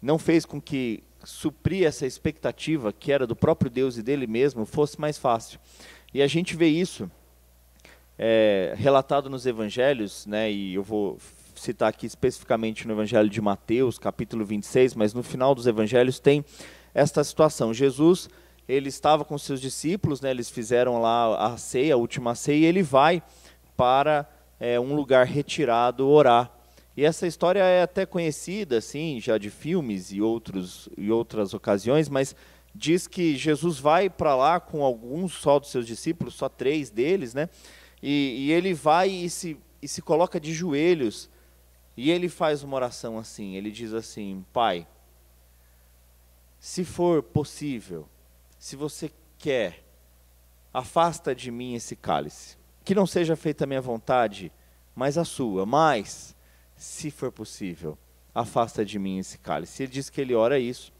Não 0.01 0.17
fez 0.17 0.43
com 0.43 0.59
que 0.59 1.03
suprir 1.23 1.85
essa 1.85 2.05
expectativa 2.05 2.91
que 2.91 3.11
era 3.11 3.27
do 3.27 3.35
próprio 3.35 3.69
Deus 3.69 3.95
e 3.95 4.01
dele 4.01 4.25
mesmo 4.25 4.65
fosse 4.65 4.99
mais 4.99 5.19
fácil. 5.19 5.59
E 6.11 6.21
a 6.21 6.27
gente 6.27 6.55
vê 6.55 6.67
isso 6.67 7.09
é, 8.17 8.73
relatado 8.75 9.29
nos 9.29 9.45
evangelhos, 9.45 10.25
né, 10.25 10.51
e 10.51 10.73
eu 10.73 10.83
vou 10.83 11.19
citar 11.55 11.89
aqui 11.89 12.07
especificamente 12.07 12.87
no 12.87 12.93
evangelho 12.93 13.29
de 13.29 13.39
Mateus, 13.39 13.99
capítulo 13.99 14.43
26, 14.43 14.95
mas 14.95 15.13
no 15.13 15.21
final 15.21 15.53
dos 15.53 15.67
evangelhos 15.67 16.19
tem 16.19 16.43
esta 16.95 17.23
situação. 17.23 17.71
Jesus 17.71 18.27
ele 18.67 18.89
estava 18.89 19.23
com 19.23 19.37
seus 19.37 19.61
discípulos, 19.61 20.21
né, 20.21 20.31
eles 20.31 20.49
fizeram 20.49 20.99
lá 20.99 21.53
a 21.53 21.57
ceia, 21.57 21.93
a 21.93 21.97
última 21.97 22.33
ceia, 22.33 22.57
e 22.57 22.65
ele 22.65 22.81
vai 22.81 23.21
para 23.77 24.27
é, 24.59 24.79
um 24.79 24.95
lugar 24.95 25.27
retirado 25.27 26.07
orar. 26.07 26.51
E 26.97 27.05
essa 27.05 27.27
história 27.27 27.59
é 27.59 27.83
até 27.83 28.05
conhecida, 28.05 28.77
assim, 28.77 29.19
já 29.19 29.37
de 29.37 29.51
filmes 29.51 30.11
e, 30.11 30.19
outros, 30.21 30.89
e 30.97 31.11
outras 31.11 31.53
ocasiões, 31.53 32.09
mas 32.09 32.35
diz 32.73 33.05
que 33.05 33.35
Jesus 33.35 33.77
vai 33.77 34.09
para 34.09 34.35
lá 34.35 34.59
com 34.59 34.83
alguns 34.83 35.33
só 35.33 35.59
dos 35.59 35.69
seus 35.69 35.85
discípulos, 35.85 36.33
só 36.33 36.49
três 36.49 36.89
deles, 36.89 37.33
né? 37.33 37.49
E, 38.01 38.47
e 38.47 38.51
ele 38.51 38.73
vai 38.73 39.09
e 39.09 39.29
se, 39.29 39.57
e 39.81 39.87
se 39.87 40.01
coloca 40.01 40.39
de 40.39 40.53
joelhos 40.53 41.29
e 41.97 42.11
ele 42.11 42.27
faz 42.27 42.63
uma 42.63 42.75
oração 42.75 43.17
assim. 43.17 43.55
Ele 43.55 43.71
diz 43.71 43.93
assim: 43.93 44.45
Pai, 44.51 44.85
se 46.65 46.83
for 46.83 47.21
possível, 47.21 48.09
se 48.57 48.75
você 48.75 49.11
quer, 49.37 49.85
afasta 50.73 51.35
de 51.35 51.51
mim 51.51 51.75
esse 51.75 51.95
cálice. 51.95 52.57
Que 52.83 52.95
não 52.95 53.05
seja 53.05 53.35
feita 53.35 53.63
a 53.63 53.67
minha 53.67 53.79
vontade, 53.79 54.51
mas 54.95 55.15
a 55.15 55.23
sua. 55.23 55.63
Mas, 55.63 56.35
se 56.75 57.11
for 57.11 57.31
possível, 57.31 57.95
afasta 58.33 58.83
de 58.83 58.97
mim 58.97 59.19
esse 59.19 59.37
cálice. 59.37 59.83
Ele 59.83 59.91
diz 59.91 60.09
que 60.09 60.19
ele 60.19 60.33
ora 60.33 60.57
isso. 60.57 60.91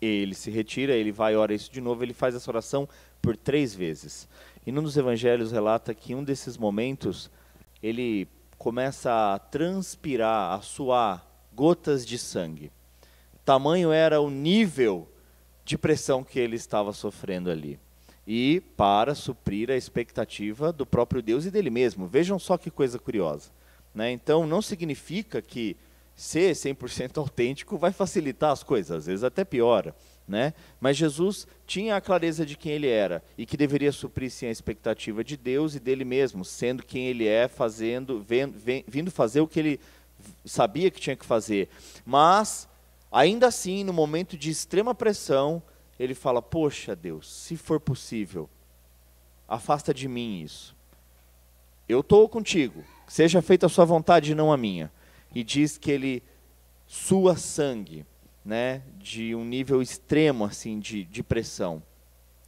ele 0.00 0.34
se 0.34 0.50
retira, 0.50 0.94
ele 0.94 1.12
vai 1.12 1.36
ora 1.36 1.52
isso 1.52 1.70
de 1.70 1.82
novo, 1.82 2.02
ele 2.02 2.14
faz 2.14 2.34
essa 2.34 2.50
oração 2.50 2.88
por 3.20 3.36
três 3.36 3.74
vezes. 3.74 4.26
E 4.66 4.72
num 4.72 4.82
dos 4.82 4.96
evangelhos 4.96 5.52
relata 5.52 5.92
que 5.92 6.14
um 6.14 6.24
desses 6.24 6.56
momentos 6.56 7.30
ele 7.82 8.26
começa 8.56 9.34
a 9.34 9.38
transpirar, 9.38 10.58
a 10.58 10.62
suar 10.62 11.30
gotas 11.52 12.06
de 12.06 12.16
sangue. 12.16 12.72
Tamanho 13.44 13.92
era 13.92 14.20
o 14.20 14.30
nível 14.30 15.08
de 15.64 15.78
pressão 15.78 16.22
que 16.22 16.38
ele 16.38 16.56
estava 16.56 16.92
sofrendo 16.92 17.50
ali. 17.50 17.78
E 18.26 18.62
para 18.76 19.14
suprir 19.14 19.70
a 19.70 19.76
expectativa 19.76 20.72
do 20.72 20.86
próprio 20.86 21.22
Deus 21.22 21.44
e 21.44 21.50
dele 21.50 21.70
mesmo. 21.70 22.06
Vejam 22.06 22.38
só 22.38 22.56
que 22.56 22.70
coisa 22.70 22.98
curiosa. 22.98 23.50
Né? 23.94 24.10
Então, 24.10 24.46
não 24.46 24.62
significa 24.62 25.42
que 25.42 25.76
ser 26.16 26.52
100% 26.52 27.18
autêntico 27.20 27.76
vai 27.76 27.92
facilitar 27.92 28.50
as 28.50 28.62
coisas, 28.62 28.98
às 28.98 29.06
vezes 29.06 29.24
até 29.24 29.44
piora. 29.44 29.94
Né? 30.26 30.54
Mas 30.80 30.96
Jesus 30.96 31.46
tinha 31.66 31.96
a 31.96 32.00
clareza 32.00 32.46
de 32.46 32.56
quem 32.56 32.72
ele 32.72 32.88
era 32.88 33.22
e 33.36 33.44
que 33.44 33.58
deveria 33.58 33.92
suprir 33.92 34.30
sim 34.30 34.46
a 34.46 34.50
expectativa 34.50 35.22
de 35.22 35.36
Deus 35.36 35.74
e 35.74 35.80
dele 35.80 36.04
mesmo, 36.04 36.46
sendo 36.46 36.82
quem 36.82 37.06
ele 37.06 37.26
é, 37.26 37.46
fazendo, 37.46 38.22
vendo, 38.22 38.56
vindo 38.88 39.10
fazer 39.10 39.42
o 39.42 39.46
que 39.46 39.60
ele 39.60 39.80
sabia 40.46 40.90
que 40.90 40.98
tinha 40.98 41.14
que 41.14 41.26
fazer. 41.26 41.68
Mas 42.06 42.66
ainda 43.14 43.46
assim, 43.46 43.84
no 43.84 43.92
momento 43.92 44.36
de 44.36 44.50
extrema 44.50 44.94
pressão, 44.94 45.62
ele 45.98 46.14
fala: 46.14 46.42
"Poxa, 46.42 46.94
Deus, 46.94 47.32
se 47.32 47.56
for 47.56 47.80
possível, 47.80 48.48
afasta 49.48 49.94
de 49.94 50.08
mim 50.08 50.42
isso. 50.42 50.76
Eu 51.88 52.00
estou 52.00 52.28
contigo. 52.28 52.84
Seja 53.06 53.40
feita 53.40 53.66
a 53.66 53.68
sua 53.68 53.84
vontade 53.84 54.32
e 54.32 54.34
não 54.34 54.52
a 54.52 54.56
minha." 54.56 54.92
E 55.34 55.42
diz 55.42 55.78
que 55.78 55.90
ele 55.90 56.22
sua 56.86 57.36
sangue 57.36 58.06
né, 58.44 58.82
de 58.98 59.34
um 59.34 59.44
nível 59.44 59.80
extremo 59.80 60.44
assim 60.44 60.78
de, 60.78 61.04
de 61.04 61.22
pressão, 61.22 61.82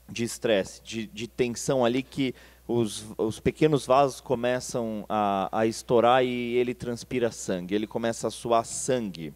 de 0.09 0.25
estresse, 0.25 0.83
de, 0.83 1.07
de 1.07 1.27
tensão 1.27 1.85
ali 1.85 2.03
que 2.03 2.35
os, 2.69 3.07
os 3.17 3.41
pequenos 3.41 3.87
vasos 3.87 4.21
começam 4.21 5.07
a, 5.09 5.49
a 5.53 5.67
estourar 5.67 6.25
e 6.25 6.55
ele 6.57 6.75
transpira 6.75 7.31
sangue, 7.31 7.75
ele 7.75 7.87
começa 7.87 8.29
a 8.29 8.31
suar 8.31 8.65
sangue. 8.65 9.33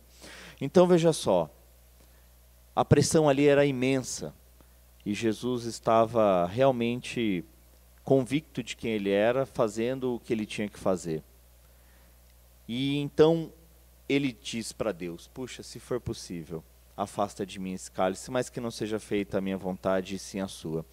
Então 0.61 0.87
veja 0.87 1.13
só, 1.13 1.51
a 2.77 2.85
pressão 2.85 3.29
ali 3.29 3.47
era 3.47 3.65
imensa 3.65 4.35
e 5.05 5.15
Jesus 5.15 5.65
estava 5.65 6.47
realmente 6.47 7.45
convicto 8.05 8.63
de 8.63 8.77
quem 8.77 8.93
ele 8.93 9.11
era, 9.11 9.47
fazendo 9.47 10.15
o 10.15 10.21
que 10.21 10.33
ele 10.33 10.45
tinha 10.45 10.69
que 10.69 10.79
fazer. 10.79 11.23
E 12.69 12.99
então 12.99 13.53
ele 14.09 14.33
diz 14.33 14.73
para 14.73 14.93
Deus: 14.93 15.29
Puxa, 15.29 15.63
se 15.63 15.81
for 15.81 16.01
possível, 16.01 16.63
afasta 16.97 17.47
de 17.47 17.59
mim 17.59 17.73
esse 17.73 17.91
cálice, 17.91 18.31
mas 18.31 18.51
que 18.51 18.61
não 18.61 18.71
seja 18.71 18.99
feita 18.99 19.39
a 19.39 19.41
minha 19.41 19.57
vontade 19.57 20.15
e 20.15 20.19
sim 20.19 20.41
a 20.41 20.49
sua. 20.49 20.85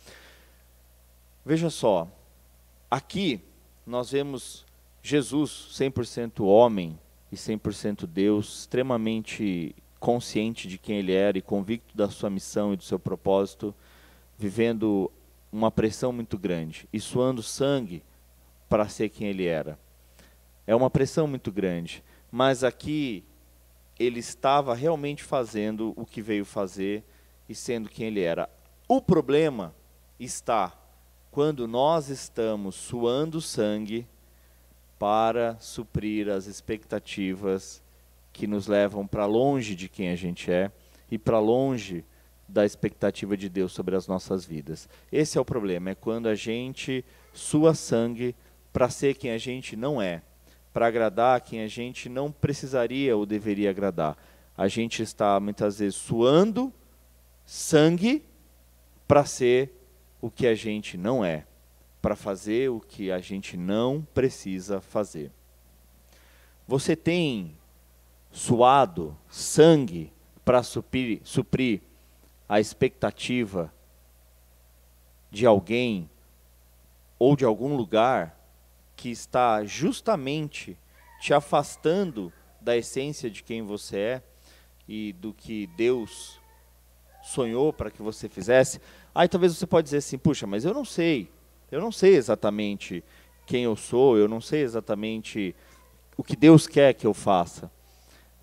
Veja 1.45 1.69
só, 1.69 2.07
aqui 2.89 3.41
nós 3.85 4.11
vemos 4.11 4.65
Jesus 5.01 5.69
100% 5.73 6.45
homem 6.45 6.99
e 7.31 7.35
100% 7.35 8.05
Deus, 8.05 8.59
extremamente 8.59 9.75
consciente 9.99 10.67
de 10.67 10.77
quem 10.77 10.97
ele 10.97 11.13
era 11.13 11.37
e 11.37 11.41
convicto 11.41 11.95
da 11.95 12.09
sua 12.09 12.29
missão 12.29 12.73
e 12.73 12.77
do 12.77 12.83
seu 12.83 12.99
propósito, 12.99 13.73
vivendo 14.37 15.11
uma 15.51 15.71
pressão 15.71 16.11
muito 16.11 16.37
grande 16.37 16.87
e 16.93 16.99
suando 16.99 17.41
sangue 17.41 18.03
para 18.69 18.87
ser 18.87 19.09
quem 19.09 19.27
ele 19.27 19.45
era. 19.45 19.79
É 20.65 20.75
uma 20.75 20.89
pressão 20.89 21.27
muito 21.27 21.51
grande 21.51 22.03
mas 22.31 22.63
aqui 22.63 23.23
ele 23.97 24.19
estava 24.19 24.75
realmente 24.75 25.23
fazendo 25.23 25.93
o 25.95 26.05
que 26.05 26.21
veio 26.21 26.45
fazer 26.45 27.03
e 27.47 27.55
sendo 27.55 27.89
quem 27.89 28.07
ele 28.07 28.21
era. 28.21 28.49
O 28.87 29.01
problema 29.01 29.73
está 30.19 30.73
quando 31.31 31.67
nós 31.67 32.09
estamos 32.09 32.75
suando 32.75 33.41
sangue 33.41 34.07
para 34.97 35.57
suprir 35.59 36.29
as 36.29 36.47
expectativas 36.47 37.83
que 38.33 38.47
nos 38.47 38.67
levam 38.67 39.05
para 39.05 39.25
longe 39.25 39.75
de 39.75 39.89
quem 39.89 40.09
a 40.09 40.15
gente 40.15 40.51
é 40.51 40.71
e 41.09 41.17
para 41.17 41.39
longe 41.39 42.03
da 42.47 42.65
expectativa 42.65 43.35
de 43.35 43.49
Deus 43.49 43.71
sobre 43.71 43.95
as 43.95 44.07
nossas 44.07 44.45
vidas. 44.45 44.87
Esse 45.11 45.37
é 45.37 45.41
o 45.41 45.45
problema, 45.45 45.89
é 45.89 45.95
quando 45.95 46.27
a 46.27 46.35
gente 46.35 47.03
sua 47.33 47.73
sangue 47.73 48.35
para 48.71 48.89
ser 48.89 49.15
quem 49.15 49.31
a 49.31 49.37
gente 49.37 49.75
não 49.75 50.01
é 50.01 50.21
para 50.77 50.85
agradar 50.85 51.41
quem 51.41 51.63
a 51.63 51.67
gente 51.67 52.07
não 52.07 52.31
precisaria 52.31 53.17
ou 53.17 53.25
deveria 53.25 53.71
agradar. 53.71 54.15
A 54.55 54.67
gente 54.67 55.01
está 55.01 55.39
muitas 55.39 55.79
vezes 55.79 55.95
suando 55.95 56.71
sangue 57.43 58.23
para 59.07 59.25
ser 59.25 59.73
o 60.21 60.29
que 60.29 60.45
a 60.45 60.53
gente 60.53 60.95
não 60.95 61.25
é, 61.25 61.47
para 62.07 62.15
fazer 62.15 62.69
o 62.69 62.79
que 62.79 63.11
a 63.11 63.19
gente 63.19 63.57
não 63.57 64.01
precisa 64.13 64.79
fazer. 64.79 65.29
Você 66.65 66.95
tem 66.95 67.57
suado 68.31 69.17
sangue 69.27 70.13
para 70.45 70.63
suprir, 70.63 71.19
suprir 71.25 71.81
a 72.47 72.61
expectativa 72.61 73.73
de 75.29 75.45
alguém 75.45 76.09
ou 77.19 77.35
de 77.35 77.43
algum 77.43 77.75
lugar 77.75 78.39
que 78.95 79.09
está 79.09 79.65
justamente 79.65 80.79
te 81.19 81.33
afastando 81.33 82.31
da 82.61 82.77
essência 82.77 83.29
de 83.29 83.43
quem 83.43 83.63
você 83.63 83.97
é 83.97 84.23
e 84.87 85.11
do 85.11 85.33
que 85.33 85.67
Deus 85.75 86.39
sonhou 87.21 87.73
para 87.73 87.91
que 87.91 88.01
você 88.01 88.29
fizesse, 88.29 88.79
aí 89.13 89.27
talvez 89.27 89.53
você 89.53 89.67
pode 89.67 89.83
dizer 89.83 89.97
assim, 89.97 90.17
puxa, 90.17 90.47
mas 90.47 90.63
eu 90.63 90.73
não 90.73 90.85
sei, 90.85 91.29
eu 91.71 91.81
não 91.81 91.91
sei 91.91 92.15
exatamente 92.15 93.03
quem 93.45 93.63
eu 93.63 93.75
sou, 93.75 94.17
eu 94.17 94.27
não 94.27 94.41
sei 94.41 94.61
exatamente 94.61 95.55
o 96.17 96.23
que 96.23 96.35
Deus 96.35 96.67
quer 96.67 96.93
que 96.93 97.07
eu 97.07 97.13
faça, 97.13 97.71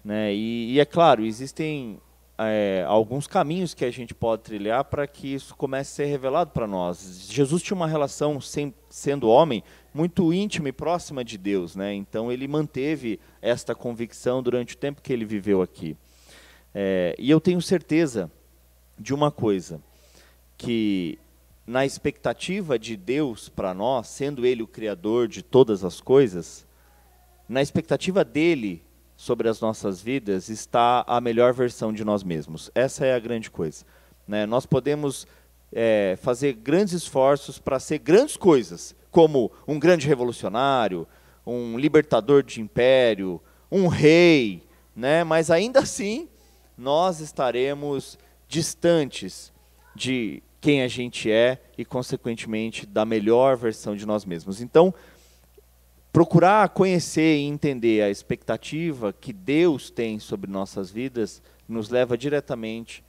né? 0.05 0.33
E, 0.35 0.73
e 0.73 0.81
é 0.81 0.85
claro, 0.85 1.25
existem 1.25 2.01
é, 2.39 2.85
alguns 2.87 3.27
caminhos 3.27 3.75
que 3.75 3.85
a 3.85 3.91
gente 3.91 4.15
pode 4.15 4.43
trilhar 4.43 4.85
para 4.85 5.07
que 5.07 5.33
isso 5.35 5.55
comece 5.57 5.91
a 5.93 6.05
ser 6.05 6.11
revelado 6.11 6.51
para 6.51 6.67
nós. 6.67 7.29
Jesus 7.31 7.63
tinha 7.63 7.77
uma 7.77 7.87
relação, 7.87 8.41
sem, 8.41 8.75
sendo 8.89 9.29
homem, 9.29 9.63
muito 9.93 10.33
íntima 10.33 10.69
e 10.69 10.73
próxima 10.73 11.25
de 11.25 11.39
Deus, 11.39 11.77
né? 11.77 11.95
então 11.95 12.33
ele 12.33 12.49
manteve 12.49 13.21
esta 13.41 13.75
convicção 13.75 14.43
durante 14.43 14.75
o 14.75 14.79
tempo 14.79 15.03
que 15.03 15.13
ele 15.13 15.25
viveu 15.25 15.63
aqui. 15.63 15.97
É, 16.75 17.15
e 17.19 17.31
eu 17.31 17.41
tenho 17.41 17.63
certeza 17.63 18.31
de 18.99 19.15
uma 19.15 19.31
coisa, 19.31 19.81
que 20.57 21.19
na 21.67 21.85
expectativa 21.87 22.79
de 22.79 22.97
Deus 22.97 23.49
para 23.49 23.73
nós, 23.73 24.09
sendo 24.09 24.45
Ele 24.45 24.63
o 24.63 24.67
Criador 24.67 25.29
de 25.29 25.43
todas 25.43 25.85
as 25.85 26.01
coisas, 26.01 26.67
na 27.49 27.63
expectativa 27.63 28.25
dele 28.25 28.83
sobre 29.17 29.49
as 29.49 29.61
nossas 29.61 30.01
vidas 30.01 30.49
está 30.49 31.05
a 31.07 31.21
melhor 31.21 31.53
versão 31.53 31.93
de 31.93 32.05
nós 32.05 32.23
mesmos. 32.23 32.71
Essa 32.75 33.07
é 33.07 33.15
a 33.15 33.19
grande 33.19 33.51
coisa. 33.51 33.85
Né? 34.27 34.45
Nós 34.45 34.67
podemos 34.67 35.27
é, 35.73 36.19
fazer 36.21 36.55
grandes 36.55 36.93
esforços 36.93 37.59
para 37.59 37.79
ser 37.79 37.99
grandes 37.99 38.37
coisas, 38.37 38.95
como 39.11 39.51
um 39.67 39.79
grande 39.79 40.07
revolucionário, 40.07 41.07
um 41.47 41.79
libertador 41.79 42.43
de 42.43 42.61
império, 42.61 43.41
um 43.71 43.87
rei, 43.87 44.63
né? 44.95 45.25
mas 45.25 45.51
ainda 45.51 45.81
assim 45.81 46.29
nós 46.77 47.21
estaremos 47.21 48.19
distantes 48.49 49.53
de 49.95 50.43
quem 50.65 50.81
a 50.81 50.89
gente 50.89 51.31
é 51.31 51.61
e, 51.77 51.85
consequentemente, 51.85 52.87
da 52.87 53.05
melhor 53.05 53.55
versão 53.55 53.95
de 53.95 54.07
nós 54.07 54.25
mesmos. 54.25 54.63
Então, 54.63 54.95
procurar 56.11 56.71
conhecer 56.71 57.37
e 57.37 57.43
entender 57.43 58.03
a 58.03 58.09
expectativa 58.09 59.13
que 59.13 59.31
Deus 59.31 59.91
tem 59.91 60.19
sobre 60.19 60.51
nossas 60.51 60.91
vidas 60.91 61.43
nos 61.69 61.91
leva 61.91 62.17
diretamente 62.17 63.05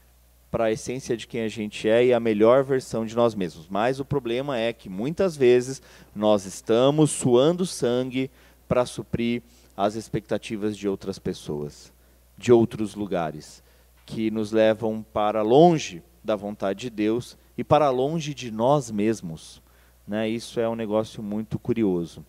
para 0.52 0.66
a 0.66 0.72
essência 0.74 1.16
de 1.16 1.26
quem 1.26 1.44
a 1.44 1.48
gente 1.48 1.88
é 1.88 2.08
e 2.08 2.14
a 2.14 2.20
melhor 2.20 2.62
versão 2.62 3.06
de 3.06 3.16
nós 3.16 3.34
mesmos. 3.34 3.70
Mas 3.70 4.02
o 4.02 4.06
problema 4.06 4.60
é 4.60 4.74
que 4.74 4.90
muitas 4.90 5.38
vezes 5.38 5.82
nós 6.14 6.44
estamos 6.44 7.10
suando 7.10 7.66
sangue 7.66 8.30
para 8.68 8.86
suprir 8.86 9.42
as 9.78 9.96
expectativas 9.96 10.76
de 10.76 10.90
outras 10.90 11.18
pessoas, 11.18 11.94
de 12.38 12.52
outros 12.52 12.96
lugares, 12.96 13.64
que 14.06 14.30
nos 14.30 14.52
levam 14.52 15.06
para 15.14 15.42
longe 15.42 16.04
da 16.22 16.36
vontade 16.36 16.82
de 16.82 16.90
Deus 16.90 17.38
e 17.58 17.64
para 17.64 17.90
longe 17.90 18.34
de 18.34 18.52
nós 18.52 18.92
mesmos. 18.92 19.62
Né? 20.08 20.30
Isso 20.30 20.60
é 20.60 20.68
um 20.68 20.76
negócio 20.76 21.24
muito 21.24 21.58
curioso 21.58 22.26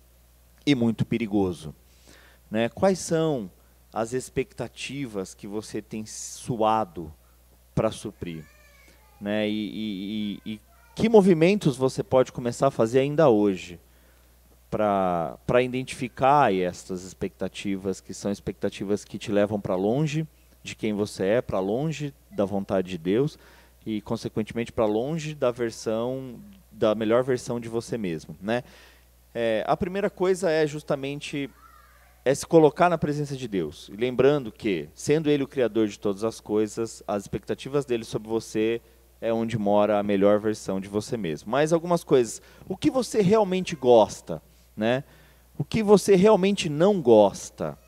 e 0.65 0.75
muito 0.75 1.05
perigoso. 1.05 1.75
Né? 2.51 2.69
Quais 2.69 2.99
são 2.99 3.51
as 3.93 4.13
expectativas 4.13 5.35
que 5.35 5.47
você 5.47 5.83
tem 5.83 6.07
suado 6.07 7.13
para 7.75 7.91
suprir? 7.91 8.45
Né? 9.21 9.49
E, 9.49 10.41
e, 10.45 10.53
e, 10.53 10.61
que 10.95 11.09
movimentos 11.09 11.77
você 11.77 12.03
pode 12.03 12.33
começar 12.33 12.69
a 12.69 12.71
fazer 12.71 13.01
ainda 13.01 13.29
hoje 13.29 13.79
para 14.71 15.63
identificar 15.63 16.53
estas 16.53 17.03
expectativas, 17.05 18.01
que 18.01 18.13
são 18.13 18.31
expectativas 18.31 19.05
que 19.05 19.19
te 19.19 19.31
levam 19.31 19.61
para 19.61 19.75
longe 19.75 20.27
de 20.63 20.75
quem 20.75 20.93
você 20.93 21.25
é, 21.25 21.43
para 21.43 21.61
longe 21.61 22.13
da 22.31 22.45
vontade 22.45 22.89
de 22.89 22.99
Deus 22.99 23.39
e, 23.87 24.01
consequentemente, 24.01 24.73
para 24.73 24.85
longe 24.85 25.35
da 25.35 25.53
versão 25.53 26.41
da 26.73 26.95
melhor 26.95 27.23
versão 27.23 27.59
de 27.59 27.69
você 27.69 27.97
mesmo, 27.97 28.37
né? 28.43 28.63
É, 29.33 29.65
a 29.67 29.77
primeira 29.77 30.11
coisa 30.11 30.51
é 30.51 30.67
justamente 30.67 31.49
é 32.25 32.35
se 32.35 32.45
colocar 32.45 32.91
na 32.91 32.99
presença 32.99 33.37
de 33.37 33.47
Deus. 33.47 33.89
E 33.93 33.97
lembrando 33.97 34.51
que, 34.51 34.89
sendo 34.93 35.31
Ele 35.31 35.45
o 35.45 35.49
Criador 35.49 35.87
de 35.87 35.99
todas 35.99 36.25
as 36.25 36.41
coisas, 36.41 37.03
as 37.07 37.23
expectativas 37.23 37.85
dele 37.85 38.05
sobre 38.05 38.29
você 38.29 38.81
é 39.21 39.33
onde 39.33 39.57
mora 39.57 39.99
a 39.99 40.03
melhor 40.03 40.41
versão 40.41 40.81
de 40.81 40.89
você 40.89 41.17
mesmo. 41.17 41.51
Mas 41.51 41.73
algumas 41.73 42.03
coisas, 42.03 42.43
o 42.69 42.77
que 42.77 42.91
você 42.91 43.23
realmente 43.23 43.77
gosta, 43.77 44.43
né? 44.77 45.05
O 45.57 45.65
que 45.65 45.83
você 45.83 46.17
realmente 46.17 46.69
não 46.69 47.01
gosta, 47.01 47.79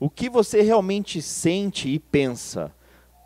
o 0.00 0.10
que 0.10 0.28
você 0.28 0.60
realmente 0.60 1.22
sente 1.22 1.88
e 1.88 1.98
pensa, 1.98 2.72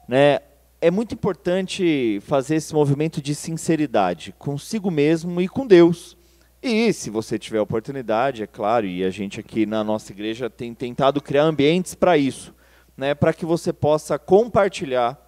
né? 0.07 0.41
É 0.81 0.93
muito 0.93 1.13
importante 1.13 2.21
fazer 2.23 2.55
esse 2.55 2.73
movimento 2.73 3.21
de 3.21 3.35
sinceridade 3.35 4.33
consigo 4.39 4.93
mesmo 4.93 5.41
e 5.41 5.49
com 5.49 5.67
Deus. 5.67 6.17
E 6.63 6.93
se 6.93 7.11
você 7.11 7.37
tiver 7.37 7.61
oportunidade, 7.61 8.45
é 8.45 8.47
claro, 8.47 8.87
e 8.87 9.03
a 9.03 9.11
gente 9.11 9.41
aqui 9.41 9.67
na 9.67 9.83
nossa 9.83 10.13
igreja 10.13 10.49
tem 10.49 10.73
tentado 10.73 11.21
criar 11.21 11.43
ambientes 11.43 11.97
para 11.97 12.17
isso, 12.17 12.55
né, 12.97 13.13
para 13.13 13.33
que 13.33 13.45
você 13.45 13.73
possa 13.73 14.21
compartilhar 14.21 15.19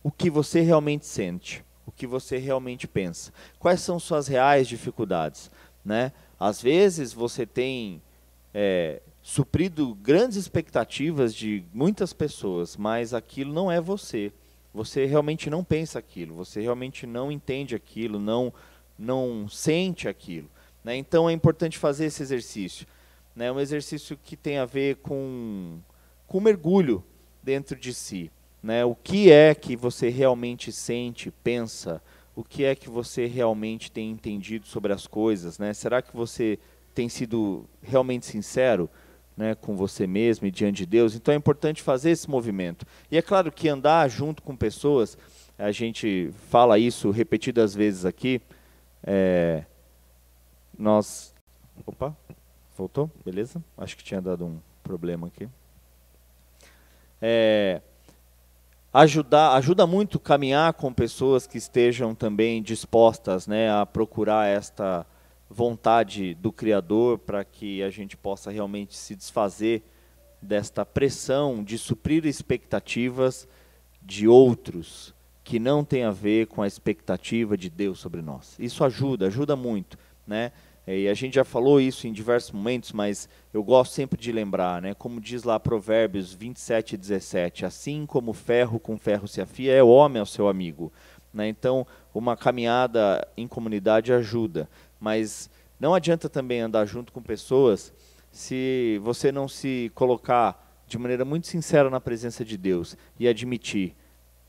o 0.00 0.12
que 0.12 0.30
você 0.30 0.60
realmente 0.60 1.06
sente, 1.06 1.64
o 1.84 1.90
que 1.90 2.06
você 2.06 2.38
realmente 2.38 2.86
pensa, 2.86 3.32
quais 3.58 3.80
são 3.80 3.98
suas 3.98 4.28
reais 4.28 4.68
dificuldades, 4.68 5.50
né? 5.84 6.12
Às 6.38 6.62
vezes 6.62 7.12
você 7.12 7.44
tem 7.44 8.00
é, 8.54 9.02
suprido 9.22 9.94
grandes 9.94 10.36
expectativas 10.36 11.34
de 11.34 11.64
muitas 11.72 12.12
pessoas, 12.12 12.76
mas 12.76 13.12
aquilo 13.12 13.52
não 13.52 13.70
é 13.70 13.80
você. 13.80 14.32
Você 14.72 15.04
realmente 15.04 15.50
não 15.50 15.64
pensa 15.64 15.98
aquilo, 15.98 16.34
você 16.34 16.60
realmente 16.60 17.06
não 17.06 17.30
entende 17.30 17.74
aquilo, 17.74 18.18
não 18.18 18.52
não 19.00 19.48
sente 19.48 20.06
aquilo. 20.06 20.48
Né? 20.84 20.94
Então 20.96 21.28
é 21.28 21.32
importante 21.32 21.78
fazer 21.78 22.06
esse 22.06 22.22
exercício. 22.22 22.86
É 23.34 23.40
né? 23.40 23.52
um 23.52 23.58
exercício 23.58 24.18
que 24.22 24.36
tem 24.36 24.58
a 24.58 24.66
ver 24.66 24.96
com, 24.96 25.78
com 26.26 26.40
mergulho 26.40 27.02
dentro 27.42 27.76
de 27.76 27.94
si. 27.94 28.30
Né? 28.62 28.84
O 28.84 28.94
que 28.94 29.32
é 29.32 29.54
que 29.54 29.74
você 29.74 30.10
realmente 30.10 30.70
sente, 30.70 31.32
pensa? 31.42 32.02
O 32.36 32.44
que 32.44 32.64
é 32.64 32.74
que 32.74 32.90
você 32.90 33.26
realmente 33.26 33.90
tem 33.90 34.10
entendido 34.10 34.66
sobre 34.66 34.92
as 34.92 35.06
coisas? 35.06 35.58
Né? 35.58 35.72
Será 35.72 36.02
que 36.02 36.14
você 36.14 36.58
tem 36.94 37.08
sido 37.08 37.64
realmente 37.82 38.26
sincero 38.26 38.90
né, 39.40 39.54
com 39.54 39.74
você 39.74 40.06
mesmo 40.06 40.46
e 40.46 40.50
diante 40.50 40.78
de 40.78 40.86
Deus? 40.86 41.14
Então 41.14 41.32
é 41.32 41.36
importante 41.36 41.82
fazer 41.82 42.10
esse 42.10 42.28
movimento. 42.28 42.84
E 43.10 43.16
é 43.16 43.22
claro 43.22 43.50
que 43.50 43.70
andar 43.70 44.06
junto 44.08 44.42
com 44.42 44.54
pessoas, 44.54 45.16
a 45.58 45.72
gente 45.72 46.30
fala 46.50 46.78
isso 46.78 47.10
repetidas 47.10 47.74
vezes 47.74 48.04
aqui, 48.04 48.42
é, 49.02 49.64
nós. 50.78 51.34
Opa, 51.86 52.14
voltou? 52.76 53.10
Beleza? 53.24 53.64
Acho 53.78 53.96
que 53.96 54.04
tinha 54.04 54.20
dado 54.20 54.44
um 54.44 54.58
problema 54.82 55.28
aqui. 55.28 55.48
É, 57.22 57.80
ajudar, 58.92 59.54
ajuda 59.54 59.86
muito 59.86 60.20
caminhar 60.20 60.74
com 60.74 60.92
pessoas 60.92 61.46
que 61.46 61.56
estejam 61.56 62.14
também 62.14 62.62
dispostas 62.62 63.46
né, 63.46 63.70
a 63.70 63.86
procurar 63.86 64.48
esta 64.48 65.06
vontade 65.50 66.32
do 66.34 66.52
Criador 66.52 67.18
para 67.18 67.44
que 67.44 67.82
a 67.82 67.90
gente 67.90 68.16
possa 68.16 68.52
realmente 68.52 68.96
se 68.96 69.16
desfazer 69.16 69.82
desta 70.40 70.86
pressão 70.86 71.64
de 71.64 71.76
suprir 71.76 72.24
expectativas 72.24 73.48
de 74.00 74.28
outros 74.28 75.12
que 75.42 75.58
não 75.58 75.84
tem 75.84 76.04
a 76.04 76.12
ver 76.12 76.46
com 76.46 76.62
a 76.62 76.66
expectativa 76.66 77.56
de 77.56 77.68
Deus 77.68 77.98
sobre 77.98 78.22
nós. 78.22 78.56
Isso 78.58 78.84
ajuda, 78.84 79.26
ajuda 79.26 79.56
muito, 79.56 79.98
né? 80.24 80.52
E 80.86 81.08
a 81.08 81.14
gente 81.14 81.34
já 81.34 81.44
falou 81.44 81.80
isso 81.80 82.06
em 82.06 82.12
diversos 82.12 82.52
momentos, 82.52 82.92
mas 82.92 83.28
eu 83.52 83.62
gosto 83.62 83.92
sempre 83.92 84.18
de 84.18 84.32
lembrar, 84.32 84.80
né? 84.80 84.94
Como 84.94 85.20
diz 85.20 85.42
lá 85.42 85.58
Provérbios 85.60 86.32
27 86.32 86.94
e 86.94 86.96
17, 86.96 87.66
assim 87.66 88.06
como 88.06 88.32
ferro 88.32 88.78
com 88.78 88.96
ferro 88.96 89.28
se 89.28 89.40
afia, 89.40 89.72
é 89.72 89.82
o 89.82 89.88
homem 89.88 90.20
ao 90.20 90.26
seu 90.26 90.48
amigo. 90.48 90.92
Né? 91.32 91.48
Então, 91.48 91.86
uma 92.12 92.36
caminhada 92.36 93.26
em 93.36 93.46
comunidade 93.46 94.12
ajuda, 94.12 94.68
mas 95.00 95.50
não 95.78 95.94
adianta 95.94 96.28
também 96.28 96.60
andar 96.60 96.84
junto 96.84 97.12
com 97.12 97.22
pessoas 97.22 97.92
se 98.30 99.00
você 99.02 99.32
não 99.32 99.48
se 99.48 99.90
colocar 99.94 100.82
de 100.86 100.98
maneira 100.98 101.24
muito 101.24 101.46
sincera 101.46 101.88
na 101.88 102.00
presença 102.00 102.44
de 102.44 102.56
Deus 102.56 102.96
e 103.18 103.26
admitir 103.26 103.96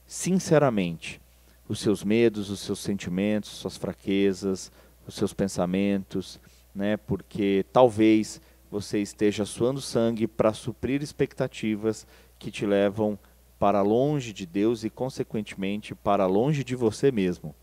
sinceramente 0.06 1.22
os 1.70 1.80
seus 1.80 2.04
medos, 2.04 2.50
os 2.50 2.60
seus 2.60 2.80
sentimentos, 2.80 3.52
suas 3.52 3.78
fraquezas, 3.78 4.72
os 5.08 5.16
seus 5.16 5.34
pensamentos, 5.34 6.40
né? 6.76 6.98
Porque 6.98 7.66
talvez 7.72 8.42
você 8.70 9.00
esteja 9.00 9.46
suando 9.46 9.80
sangue 9.80 10.28
para 10.28 10.54
suprir 10.54 11.02
expectativas 11.02 12.06
que 12.38 12.52
te 12.52 12.66
levam 12.66 13.18
para 13.60 13.82
longe 13.82 14.34
de 14.34 14.46
Deus 14.46 14.84
e 14.84 14.90
consequentemente 14.90 15.94
para 15.94 16.26
longe 16.26 16.64
de 16.64 16.76
você 16.76 17.12
mesmo. 17.12 17.56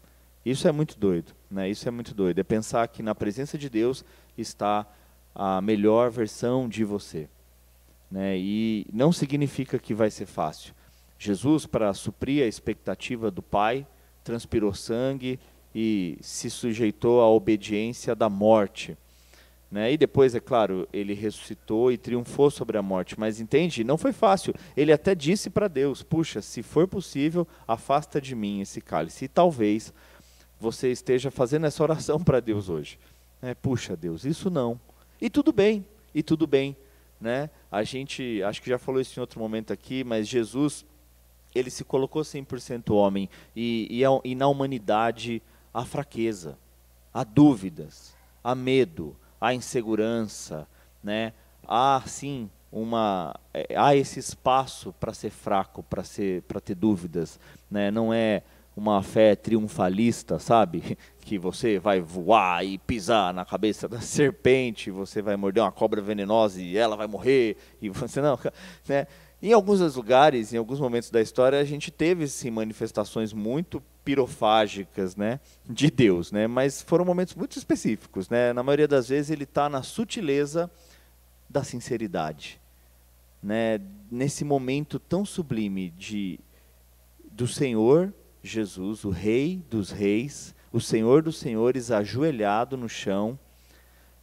Isso 0.51 0.67
é 0.67 0.73
muito 0.73 0.99
doido, 0.99 1.33
né? 1.51 1.69
Isso 1.69 1.87
é 1.89 1.91
muito 1.91 2.15
doido. 2.15 2.39
É 2.39 2.45
pensar 2.45 2.87
que 2.89 3.03
na 3.03 3.15
presença 3.15 3.59
de 3.59 3.69
Deus 3.69 4.05
está 4.37 4.87
a 5.35 5.61
melhor 5.61 6.11
versão 6.11 6.69
de 6.69 6.85
você, 6.85 7.29
né? 8.11 8.37
E 8.39 8.87
não 8.93 9.13
significa 9.13 9.79
que 9.79 9.93
vai 9.93 10.11
ser 10.11 10.27
fácil. 10.27 10.75
Jesus, 11.19 11.67
para 11.67 11.93
suprir 11.93 12.45
a 12.45 12.47
expectativa 12.47 13.31
do 13.31 13.43
Pai, 13.43 13.87
transpirou 14.25 14.73
sangue 14.73 15.39
e 15.75 16.17
se 16.21 16.49
sujeitou 16.49 17.21
à 17.21 17.29
obediência 17.29 18.15
da 18.15 18.29
morte. 18.31 18.97
Né? 19.71 19.93
E 19.93 19.97
depois, 19.99 20.35
é 20.35 20.41
claro, 20.41 20.89
ele 20.93 21.13
ressuscitou 21.13 21.93
e 21.93 21.99
triunfou 21.99 22.51
sobre 22.51 22.79
a 22.79 22.83
morte. 22.83 23.19
Mas 23.19 23.39
entende? 23.39 23.85
Não 23.85 23.99
foi 23.99 24.13
fácil. 24.13 24.55
Ele 24.77 24.93
até 24.93 25.15
disse 25.15 25.51
para 25.51 25.69
Deus: 25.69 26.03
Puxa, 26.03 26.41
se 26.41 26.63
for 26.63 26.89
possível, 26.89 27.47
afasta 27.67 28.21
de 28.21 28.35
mim 28.35 28.61
esse 28.61 28.81
cálice. 28.81 29.27
E 29.27 29.29
talvez 29.29 29.93
você 30.61 30.91
esteja 30.91 31.31
fazendo 31.31 31.67
essa 31.67 31.83
oração 31.83 32.23
para 32.23 32.41
Deus 32.41 32.69
hoje. 32.69 32.99
É, 33.41 33.55
Puxa, 33.55 33.97
Deus, 33.97 34.25
isso 34.25 34.51
não. 34.51 34.81
E 35.21 35.31
tudo 35.31 35.53
bem, 35.53 35.87
e 36.15 36.23
tudo 36.23 36.47
bem. 36.47 36.77
Né? 37.21 37.51
A 37.71 37.83
gente, 37.83 38.43
acho 38.43 38.63
que 38.63 38.71
já 38.71 38.79
falou 38.79 39.01
isso 39.01 39.19
em 39.19 39.21
outro 39.21 39.41
momento 39.41 39.73
aqui, 39.73 40.05
mas 40.05 40.29
Jesus 40.29 40.85
ele 41.55 41.71
se 41.71 41.85
colocou 41.85 42.23
100% 42.23 42.95
homem 42.95 43.29
e, 43.57 43.89
e, 43.91 44.31
e 44.31 44.35
na 44.35 44.47
humanidade 44.47 45.43
há 45.73 45.85
fraqueza, 45.85 46.59
há 47.13 47.25
dúvidas, 47.25 48.15
há 48.43 48.55
medo, 48.55 49.17
há 49.41 49.55
insegurança, 49.55 50.69
né? 51.03 51.33
Há 51.67 52.03
sim 52.07 52.51
uma 52.71 53.35
é, 53.53 53.75
há 53.77 53.97
esse 53.97 54.21
espaço 54.21 54.95
para 55.01 55.13
ser 55.13 55.31
fraco, 55.31 55.83
para 55.83 56.05
ser 56.05 56.43
para 56.43 56.61
ter 56.61 56.75
dúvidas, 56.75 57.41
né? 57.71 57.91
Não 57.91 58.13
é 58.13 58.43
uma 58.79 59.03
fé 59.03 59.35
triunfalista, 59.35 60.39
sabe? 60.39 60.97
Que 61.29 61.39
você 61.39 61.79
vai 61.79 62.01
voar 62.01 62.65
e 62.65 62.79
pisar 62.79 63.35
na 63.35 63.45
cabeça 63.45 63.87
da 63.87 64.01
serpente, 64.01 64.91
você 64.91 65.21
vai 65.21 65.37
morder 65.37 65.63
uma 65.63 65.71
cobra 65.71 66.01
venenosa 66.01 66.59
e 66.59 66.75
ela 66.75 66.97
vai 66.97 67.07
morrer 67.07 67.55
e 67.83 67.91
você 67.91 68.23
não, 68.23 68.39
né? 68.89 69.07
Em 69.41 69.53
alguns 69.53 69.95
lugares, 69.95 70.55
em 70.55 70.57
alguns 70.57 70.81
momentos 70.81 71.11
da 71.11 71.21
história, 71.21 71.61
a 71.61 71.65
gente 71.65 71.91
teve 71.91 72.27
sim 72.27 72.51
manifestações 72.51 73.33
muito 73.33 73.83
pirofágicas, 74.05 75.15
né, 75.15 75.39
de 75.69 75.91
Deus, 75.91 76.33
né, 76.33 76.47
mas 76.47 76.81
foram 76.81 77.05
momentos 77.05 77.35
muito 77.35 77.57
específicos, 77.57 78.29
né. 78.29 78.53
Na 78.53 78.63
maioria 78.63 78.89
das 78.89 79.11
vezes 79.11 79.31
ele 79.31 79.45
está 79.45 79.69
na 79.69 79.83
sutileza 79.83 80.69
da 81.49 81.63
sinceridade, 81.63 82.59
né, 83.41 83.79
nesse 84.11 84.45
momento 84.45 84.99
tão 84.99 85.25
sublime 85.25 85.91
de 85.91 86.41
do 87.31 87.47
Senhor 87.47 88.13
Jesus, 88.49 89.05
o 89.05 89.11
Rei 89.11 89.63
dos 89.71 89.91
Reis, 89.91 90.55
o 90.73 90.81
Senhor 90.81 91.23
dos 91.23 91.39
Senhores, 91.39 91.91
ajoelhado 91.91 92.77
no 92.77 92.89
chão, 92.89 93.39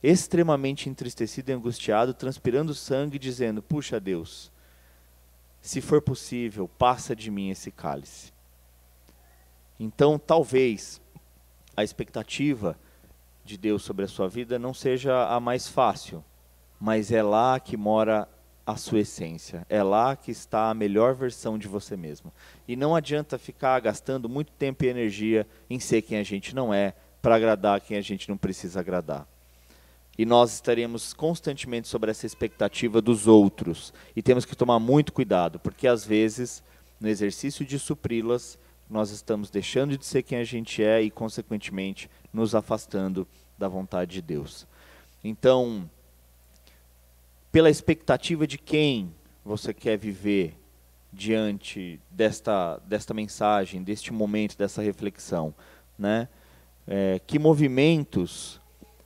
extremamente 0.01 0.89
entristecido 0.89 1.49
e 1.49 1.53
angustiado, 1.53 2.13
transpirando 2.13 2.73
sangue, 2.73 3.17
dizendo: 3.17 3.61
Puxa 3.61 3.99
Deus 3.99 4.51
se 5.65 5.81
for 5.81 5.99
possível, 5.99 6.67
passa 6.67 7.15
de 7.15 7.31
mim 7.31 7.49
esse 7.49 7.71
cálice. 7.71 8.31
Então, 9.79 10.19
talvez 10.19 11.01
a 11.75 11.83
expectativa 11.83 12.77
de 13.43 13.57
Deus 13.57 13.81
sobre 13.81 14.05
a 14.05 14.07
sua 14.07 14.29
vida 14.29 14.59
não 14.59 14.75
seja 14.75 15.27
a 15.27 15.39
mais 15.39 15.67
fácil, 15.67 16.23
mas 16.79 17.11
é 17.11 17.23
lá 17.23 17.59
que 17.59 17.75
mora 17.75 18.29
a 18.65 18.75
sua 18.75 19.01
essência, 19.01 19.65
é 19.69 19.83
lá 19.83 20.15
que 20.15 20.31
está 20.31 20.71
a 20.71 20.73
melhor 20.73 21.13
versão 21.13 21.57
de 21.57 21.67
você 21.67 21.95
mesmo. 21.95 22.33
E 22.67 22.75
não 22.75 22.95
adianta 22.95 23.37
ficar 23.37 23.79
gastando 23.79 24.27
muito 24.27 24.51
tempo 24.53 24.83
e 24.83 24.87
energia 24.87 25.47
em 25.69 25.79
ser 25.79 26.01
quem 26.01 26.17
a 26.17 26.23
gente 26.23 26.55
não 26.55 26.73
é, 26.73 26.95
para 27.21 27.35
agradar 27.35 27.79
quem 27.79 27.95
a 27.97 28.01
gente 28.01 28.27
não 28.27 28.37
precisa 28.37 28.79
agradar. 28.79 29.27
E 30.17 30.25
nós 30.25 30.53
estaremos 30.53 31.13
constantemente 31.13 31.87
sobre 31.87 32.09
essa 32.09 32.25
expectativa 32.25 33.01
dos 33.01 33.27
outros. 33.27 33.93
E 34.15 34.21
temos 34.21 34.45
que 34.45 34.55
tomar 34.55 34.79
muito 34.79 35.13
cuidado, 35.13 35.59
porque 35.59 35.87
às 35.87 36.05
vezes, 36.05 36.63
no 36.99 37.07
exercício 37.07 37.65
de 37.65 37.77
supri-las, 37.77 38.57
nós 38.89 39.11
estamos 39.11 39.49
deixando 39.49 39.97
de 39.97 40.05
ser 40.05 40.23
quem 40.23 40.37
a 40.37 40.43
gente 40.43 40.83
é 40.83 41.01
e, 41.01 41.11
consequentemente, 41.11 42.09
nos 42.31 42.55
afastando 42.55 43.27
da 43.57 43.67
vontade 43.67 44.13
de 44.13 44.21
Deus. 44.21 44.65
Então, 45.23 45.89
pela 47.55 47.69
expectativa 47.69 48.45
de 48.45 48.57
quem 48.57 49.15
você 49.41 49.73
quer 49.73 49.97
viver 49.97 50.59
diante 51.09 52.01
desta, 52.11 52.81
desta 52.85 53.13
mensagem, 53.13 53.81
deste 53.81 54.11
momento, 54.11 54.57
dessa 54.57 54.81
reflexão, 54.81 55.55
né? 55.97 56.27
É, 56.85 57.21
que 57.25 57.39
movimentos 57.39 58.59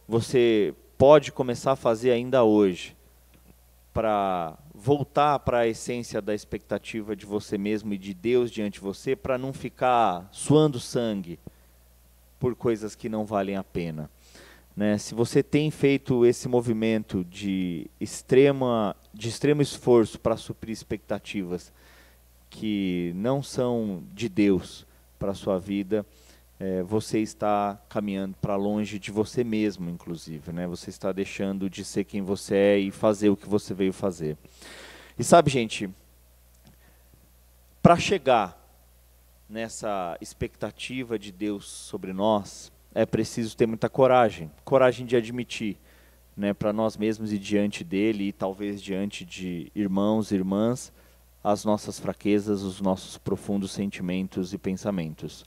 você 0.08 0.74
pode 0.98 1.32
começar 1.32 1.74
a 1.74 1.76
fazer 1.76 2.10
ainda 2.10 2.44
hoje 2.44 2.98
para 3.94 4.58
voltar 4.74 5.38
para 5.38 5.60
a 5.60 5.68
essência 5.68 6.20
da 6.20 6.34
expectativa 6.34 7.16
de 7.16 7.28
você 7.28 7.56
mesmo 7.56 7.94
e 7.94 8.00
de 8.00 8.16
Deus 8.16 8.50
diante 8.50 8.80
de 8.80 8.80
você, 8.80 9.16
para 9.16 9.38
não 9.38 9.54
ficar 9.54 10.28
suando 10.32 10.80
sangue 10.80 11.38
por 12.40 12.56
coisas 12.56 12.96
que 12.96 13.10
não 13.10 13.26
valem 13.26 13.58
a 13.58 13.64
pena. 13.64 14.10
Né? 14.80 14.98
Se 14.98 15.14
você 15.14 15.44
tem 15.44 15.70
feito 15.70 16.26
esse 16.26 16.48
movimento 16.48 17.26
de, 17.26 17.92
extrema, 18.00 18.96
de 19.14 19.28
extremo 19.28 19.62
esforço 19.62 20.18
para 20.18 20.38
suprir 20.38 20.72
expectativas 20.72 21.74
que 22.50 23.12
não 23.14 23.44
são 23.44 24.02
de 24.14 24.30
Deus 24.30 24.88
para 25.20 25.32
a 25.32 25.36
sua 25.36 25.60
vida, 25.60 26.06
é, 26.58 26.82
você 26.82 27.20
está 27.20 27.78
caminhando 27.90 28.38
para 28.42 28.56
longe 28.56 28.98
de 28.98 29.12
você 29.12 29.44
mesmo, 29.44 29.90
inclusive. 29.90 30.54
Né? 30.54 30.66
Você 30.66 30.90
está 30.90 31.12
deixando 31.12 31.70
de 31.70 31.84
ser 31.84 32.06
quem 32.06 32.22
você 32.22 32.56
é 32.56 32.80
e 32.80 32.90
fazer 32.90 33.28
o 33.28 33.36
que 33.36 33.50
você 33.50 33.74
veio 33.74 33.92
fazer. 33.92 34.38
E 35.18 35.26
sabe, 35.26 35.52
gente, 35.52 35.90
para 37.84 37.98
chegar 37.98 38.58
nessa 39.50 40.18
expectativa 40.22 41.20
de 41.20 41.34
Deus 41.34 41.68
sobre 41.68 42.14
nós, 42.14 42.72
é 42.94 43.06
preciso 43.06 43.56
ter 43.56 43.68
muita 43.68 43.90
coragem 43.90 44.50
coragem 44.64 45.06
de 45.06 45.16
admitir 45.16 45.78
né, 46.40 46.54
para 46.54 46.72
nós 46.72 46.96
mesmos 46.96 47.34
e 47.34 47.38
diante 47.38 47.84
dele, 47.84 48.30
e 48.30 48.32
talvez 48.32 48.82
diante 48.82 49.26
de 49.26 49.70
irmãos 49.76 50.32
e 50.32 50.36
irmãs, 50.36 50.94
as 51.44 51.66
nossas 51.66 52.00
fraquezas, 52.00 52.62
os 52.62 52.80
nossos 52.80 53.18
profundos 53.18 53.74
sentimentos 53.74 54.54
e 54.54 54.58
pensamentos. 54.58 55.46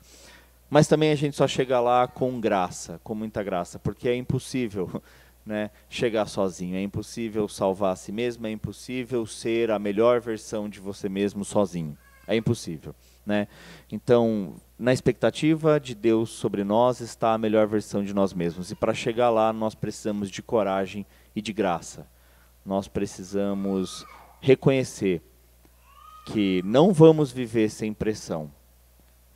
Mas 0.69 0.87
também 0.87 1.11
a 1.11 1.15
gente 1.15 1.35
só 1.35 1.49
chega 1.49 1.81
lá 1.81 2.07
com 2.07 2.39
graça, 2.39 3.01
com 3.03 3.15
muita 3.15 3.43
graça, 3.43 3.79
porque 3.79 4.07
é 4.07 4.15
impossível 4.15 5.03
né, 5.47 5.71
chegar 5.89 6.27
sozinho, 6.27 6.77
é 6.77 6.83
impossível 6.83 7.49
salvar 7.49 7.95
a 7.95 7.97
si 7.97 8.13
mesmo, 8.13 8.47
é 8.47 8.51
impossível 8.51 9.25
ser 9.25 9.71
a 9.71 9.79
melhor 9.79 10.21
versão 10.21 10.69
de 10.69 10.79
você 10.79 11.09
mesmo 11.09 11.43
sozinho. 11.43 11.97
É 12.27 12.37
impossível. 12.37 12.95
Né? 13.25 13.49
Então, 13.91 14.57
na 14.83 14.93
expectativa 14.93 15.79
de 15.79 15.95
Deus 15.95 16.31
sobre 16.31 16.65
nós 16.65 16.99
está 16.99 17.35
a 17.35 17.39
melhor 17.39 17.69
versão 17.69 18.03
de 18.03 18.13
nós 18.13 18.35
mesmos. 18.35 18.73
E 18.73 18.75
para 18.75 18.93
chegar 18.93 19.31
lá, 19.31 19.53
nós 19.53 19.77
precisamos 19.77 20.29
de 20.29 20.43
coragem 20.43 21.07
e 21.37 21.41
de 21.41 21.53
graça. 21.53 22.05
Nós 22.67 22.89
precisamos 22.89 24.05
reconhecer 24.41 25.23
que 26.27 26.61
não 26.65 26.93
vamos 26.93 27.31
viver 27.31 27.71
sem 27.71 27.95
pressão 27.95 28.51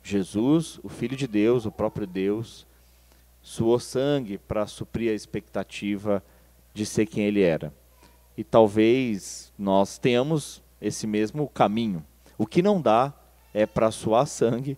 Jesus, 0.03 0.81
o 0.83 0.89
Filho 0.89 1.15
de 1.15 1.27
Deus, 1.27 1.65
o 1.65 1.71
próprio 1.71 2.05
Deus, 2.05 2.67
suou 3.41 3.79
sangue 3.79 4.37
para 4.37 4.67
suprir 4.67 5.11
a 5.11 5.15
expectativa 5.15 6.21
de 6.73 6.85
ser 6.85 7.05
quem 7.05 7.23
ele 7.23 7.41
era. 7.41 7.73
E 8.37 8.43
talvez 8.43 9.53
nós 9.57 9.97
tenhamos 9.97 10.61
esse 10.81 11.07
mesmo 11.07 11.47
caminho. 11.47 12.05
O 12.37 12.45
que 12.45 12.61
não 12.61 12.81
dá 12.81 13.13
é 13.53 13.65
para 13.65 13.91
suar 13.91 14.27
sangue 14.27 14.77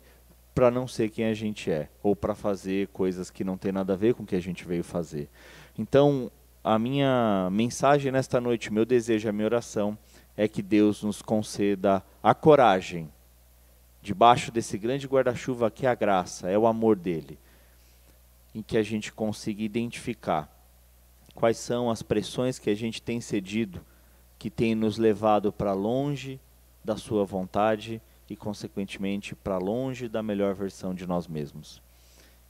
para 0.54 0.70
não 0.70 0.88
ser 0.88 1.10
quem 1.10 1.26
a 1.26 1.34
gente 1.34 1.72
é, 1.72 1.90
ou 2.04 2.16
para 2.16 2.36
fazer 2.36 2.88
coisas 2.88 3.30
que 3.30 3.44
não 3.44 3.58
tem 3.58 3.72
nada 3.72 3.94
a 3.94 3.96
ver 3.96 4.14
com 4.14 4.24
o 4.24 4.26
que 4.26 4.36
a 4.36 4.42
gente 4.42 4.66
veio 4.66 4.84
fazer. 4.84 5.30
Então, 5.78 6.32
a 6.64 6.78
minha 6.78 7.50
mensagem 7.52 8.12
nesta 8.12 8.42
noite, 8.42 8.72
meu 8.72 8.86
desejo, 8.86 9.30
a 9.30 9.32
minha 9.32 9.46
oração 9.46 9.98
é 10.36 10.48
que 10.48 10.62
Deus 10.62 11.04
nos 11.04 11.22
conceda 11.22 12.04
a 12.22 12.34
coragem 12.34 13.10
debaixo 14.02 14.52
desse 14.52 14.78
grande 14.78 15.08
guarda-chuva 15.08 15.70
que 15.70 15.86
é 15.86 15.90
a 15.90 15.96
graça, 15.96 16.50
é 16.50 16.58
o 16.58 16.68
amor 16.68 16.96
dele, 16.96 17.38
em 18.54 18.62
que 18.62 18.78
a 18.78 18.84
gente 18.84 19.12
consiga 19.12 19.62
identificar 19.62 20.50
quais 21.36 21.58
são 21.58 21.90
as 21.90 22.02
pressões 22.02 22.60
que 22.60 22.70
a 22.70 22.76
gente 22.76 23.02
tem 23.02 23.22
cedido, 23.22 23.82
que 24.38 24.50
tem 24.50 24.76
nos 24.76 24.98
levado 24.98 25.52
para 25.52 25.74
longe 25.74 26.40
da 26.84 26.98
sua 26.98 27.24
vontade 27.24 28.02
e, 28.30 28.36
consequentemente, 28.36 29.36
para 29.36 29.58
longe 29.58 30.08
da 30.08 30.22
melhor 30.22 30.54
versão 30.54 30.94
de 30.94 31.08
nós 31.08 31.28
mesmos. 31.28 31.82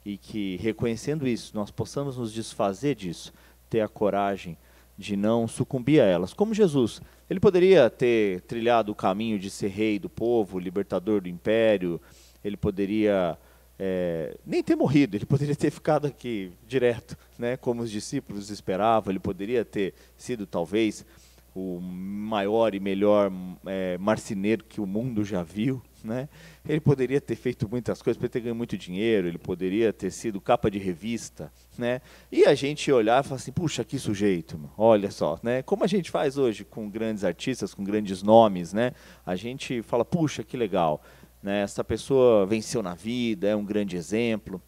E 0.04 0.16
que, 0.16 0.56
reconhecendo 0.56 1.26
isso, 1.26 1.52
nós 1.54 1.70
possamos 1.70 2.16
nos 2.16 2.32
desfazer 2.32 2.94
disso, 2.94 3.32
ter 3.68 3.80
a 3.80 3.88
coragem 3.88 4.56
de 4.96 5.16
não 5.16 5.48
sucumbir 5.48 6.00
a 6.00 6.04
elas. 6.04 6.34
Como 6.34 6.52
Jesus, 6.52 7.00
ele 7.28 7.40
poderia 7.40 7.88
ter 7.88 8.42
trilhado 8.42 8.92
o 8.92 8.94
caminho 8.94 9.38
de 9.38 9.48
ser 9.48 9.68
rei 9.68 9.98
do 9.98 10.10
povo, 10.10 10.58
libertador 10.58 11.22
do 11.22 11.28
império, 11.28 11.98
ele 12.44 12.56
poderia 12.56 13.38
é, 13.78 14.36
nem 14.44 14.62
ter 14.62 14.76
morrido, 14.76 15.16
ele 15.16 15.24
poderia 15.24 15.56
ter 15.56 15.70
ficado 15.70 16.06
aqui 16.06 16.52
direto, 16.68 17.16
né, 17.38 17.56
como 17.56 17.82
os 17.82 17.90
discípulos 17.90 18.50
esperavam, 18.50 19.10
ele 19.10 19.18
poderia 19.18 19.64
ter 19.64 19.94
sido 20.18 20.46
talvez 20.46 21.06
o 21.54 21.80
maior 21.80 22.74
e 22.74 22.80
melhor 22.80 23.30
é, 23.66 23.98
marceneiro 23.98 24.64
que 24.64 24.80
o 24.80 24.86
mundo 24.86 25.24
já 25.24 25.42
viu, 25.42 25.82
né? 26.04 26.28
Ele 26.68 26.80
poderia 26.80 27.20
ter 27.20 27.34
feito 27.34 27.68
muitas 27.68 28.00
coisas, 28.00 28.16
poderia 28.16 28.32
ter 28.32 28.40
ganho 28.40 28.54
muito 28.54 28.76
dinheiro, 28.78 29.26
ele 29.26 29.38
poderia 29.38 29.92
ter 29.92 30.10
sido 30.10 30.40
capa 30.40 30.70
de 30.70 30.78
revista, 30.78 31.52
né? 31.76 32.00
E 32.30 32.44
a 32.44 32.54
gente 32.54 32.90
olhar 32.92 33.22
e 33.22 33.26
falar 33.26 33.36
assim, 33.36 33.52
puxa, 33.52 33.84
que 33.84 33.98
sujeito, 33.98 34.60
olha 34.78 35.10
só, 35.10 35.38
né? 35.42 35.62
Como 35.62 35.82
a 35.82 35.86
gente 35.86 36.10
faz 36.10 36.38
hoje 36.38 36.64
com 36.64 36.88
grandes 36.88 37.24
artistas, 37.24 37.74
com 37.74 37.82
grandes 37.82 38.22
nomes, 38.22 38.72
né? 38.72 38.92
A 39.26 39.34
gente 39.34 39.82
fala, 39.82 40.04
puxa, 40.04 40.44
que 40.44 40.56
legal, 40.56 41.02
né? 41.42 41.62
Essa 41.62 41.82
pessoa 41.82 42.46
venceu 42.46 42.82
na 42.82 42.94
vida, 42.94 43.48
é 43.48 43.56
um 43.56 43.64
grande 43.64 43.96
exemplo, 43.96 44.62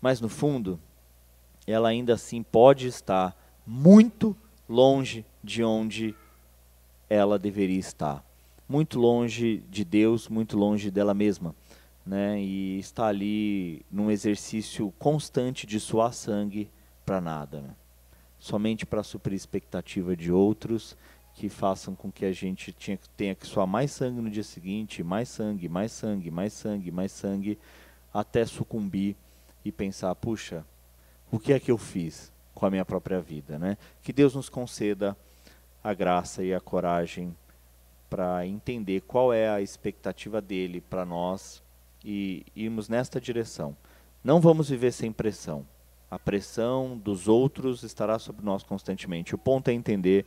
mas 0.00 0.20
no 0.20 0.28
fundo, 0.28 0.78
ela 1.66 1.88
ainda 1.88 2.14
assim 2.14 2.42
pode 2.42 2.86
estar 2.86 3.36
muito 3.66 4.36
longe 4.68 5.24
de 5.42 5.62
onde 5.62 6.14
ela 7.08 7.38
deveria 7.38 7.78
estar. 7.78 8.24
Muito 8.68 8.98
longe 8.98 9.62
de 9.70 9.84
Deus, 9.84 10.28
muito 10.28 10.56
longe 10.56 10.90
dela 10.90 11.14
mesma. 11.14 11.54
Né? 12.04 12.40
E 12.40 12.78
está 12.78 13.06
ali 13.06 13.84
num 13.90 14.10
exercício 14.10 14.92
constante 14.98 15.66
de 15.66 15.78
suar 15.78 16.12
sangue 16.12 16.70
para 17.04 17.20
nada. 17.20 17.60
Né? 17.60 17.70
Somente 18.38 18.86
para 18.86 19.02
suprir 19.02 19.36
expectativa 19.36 20.16
de 20.16 20.32
outros 20.32 20.96
que 21.34 21.48
façam 21.48 21.94
com 21.94 22.12
que 22.12 22.24
a 22.24 22.32
gente 22.32 22.74
tenha 23.16 23.34
que 23.34 23.46
suar 23.46 23.66
mais 23.66 23.90
sangue 23.90 24.20
no 24.20 24.30
dia 24.30 24.44
seguinte, 24.44 25.02
mais 25.02 25.28
sangue, 25.28 25.68
mais 25.68 25.90
sangue, 25.90 26.30
mais 26.30 26.52
sangue, 26.52 26.90
mais 26.90 27.10
sangue, 27.10 27.58
até 28.12 28.46
sucumbir 28.46 29.16
e 29.64 29.72
pensar, 29.72 30.14
puxa, 30.14 30.64
o 31.32 31.38
que 31.38 31.52
é 31.52 31.58
que 31.58 31.70
eu 31.70 31.78
fiz 31.78 32.32
com 32.54 32.64
a 32.66 32.70
minha 32.70 32.84
própria 32.84 33.20
vida, 33.20 33.58
né? 33.58 33.76
Que 34.02 34.12
Deus 34.12 34.34
nos 34.34 34.48
conceda 34.48 35.16
a 35.82 35.92
graça 35.92 36.42
e 36.42 36.54
a 36.54 36.60
coragem 36.60 37.36
para 38.08 38.46
entender 38.46 39.00
qual 39.02 39.32
é 39.32 39.48
a 39.48 39.60
expectativa 39.60 40.40
dele 40.40 40.80
para 40.80 41.04
nós 41.04 41.62
e 42.04 42.46
irmos 42.54 42.88
nesta 42.88 43.20
direção. 43.20 43.76
Não 44.22 44.40
vamos 44.40 44.68
viver 44.68 44.92
sem 44.92 45.12
pressão. 45.12 45.66
A 46.10 46.18
pressão 46.18 46.96
dos 46.96 47.26
outros 47.26 47.82
estará 47.82 48.18
sobre 48.18 48.44
nós 48.44 48.62
constantemente. 48.62 49.34
O 49.34 49.38
ponto 49.38 49.68
é 49.68 49.72
entender 49.72 50.24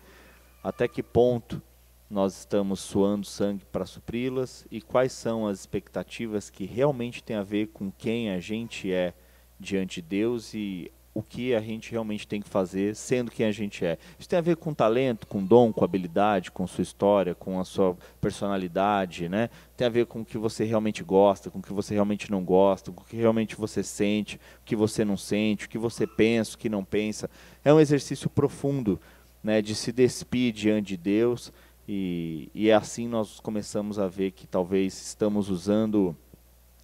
até 0.63 0.87
que 0.87 1.01
ponto 1.01 1.61
nós 2.09 2.39
estamos 2.39 2.79
suando 2.79 3.25
sangue 3.25 3.65
para 3.65 3.85
supri-las 3.85 4.65
e 4.71 4.81
quais 4.81 5.11
são 5.11 5.47
as 5.47 5.59
expectativas 5.59 6.49
que 6.49 6.65
realmente 6.65 7.23
têm 7.23 7.35
a 7.35 7.43
ver 7.43 7.67
com 7.67 7.91
quem 7.91 8.31
a 8.31 8.39
gente 8.39 8.91
é 8.91 9.13
diante 9.59 10.01
de 10.01 10.07
Deus 10.07 10.53
e 10.53 10.91
o 11.17 11.23
que 11.23 11.55
a 11.55 11.59
gente 11.59 11.89
realmente 11.91 12.27
tem 12.27 12.39
que 12.39 12.47
fazer, 12.47 12.95
sendo 12.95 13.31
quem 13.31 13.47
a 13.47 13.51
gente 13.51 13.83
é. 13.83 13.97
Isso 14.19 14.29
tem 14.29 14.37
a 14.37 14.41
ver 14.41 14.55
com 14.55 14.71
talento, 14.71 15.25
com 15.25 15.43
dom, 15.43 15.73
com 15.73 15.83
habilidade, 15.83 16.51
com 16.51 16.67
sua 16.67 16.83
história, 16.83 17.33
com 17.33 17.59
a 17.59 17.65
sua 17.65 17.97
personalidade, 18.21 19.27
né? 19.27 19.49
Tem 19.75 19.87
a 19.87 19.89
ver 19.89 20.05
com 20.05 20.21
o 20.21 20.25
que 20.25 20.37
você 20.37 20.63
realmente 20.63 21.03
gosta, 21.03 21.49
com 21.49 21.57
o 21.57 21.61
que 21.63 21.73
você 21.73 21.95
realmente 21.95 22.29
não 22.29 22.43
gosta, 22.43 22.91
com 22.91 23.01
o 23.01 23.03
que 23.03 23.15
realmente 23.15 23.55
você 23.55 23.81
sente, 23.81 24.35
o 24.35 24.63
que 24.63 24.75
você 24.75 25.03
não 25.03 25.17
sente, 25.17 25.65
o 25.65 25.69
que 25.69 25.79
você 25.79 26.05
pensa, 26.05 26.53
o 26.53 26.59
que 26.59 26.69
não 26.69 26.85
pensa. 26.85 27.27
É 27.65 27.73
um 27.73 27.79
exercício 27.79 28.29
profundo, 28.29 29.01
né, 29.43 29.59
de 29.59 29.73
se 29.73 29.91
despir 29.91 30.53
diante 30.53 30.89
de 30.89 30.97
Deus 30.97 31.51
e, 31.87 32.51
e 32.53 32.69
é 32.69 32.75
assim 32.75 33.07
nós 33.07 33.39
começamos 33.39 33.97
a 33.97 34.07
ver 34.07 34.29
que 34.29 34.45
talvez 34.45 34.93
estamos 34.93 35.49
usando 35.49 36.15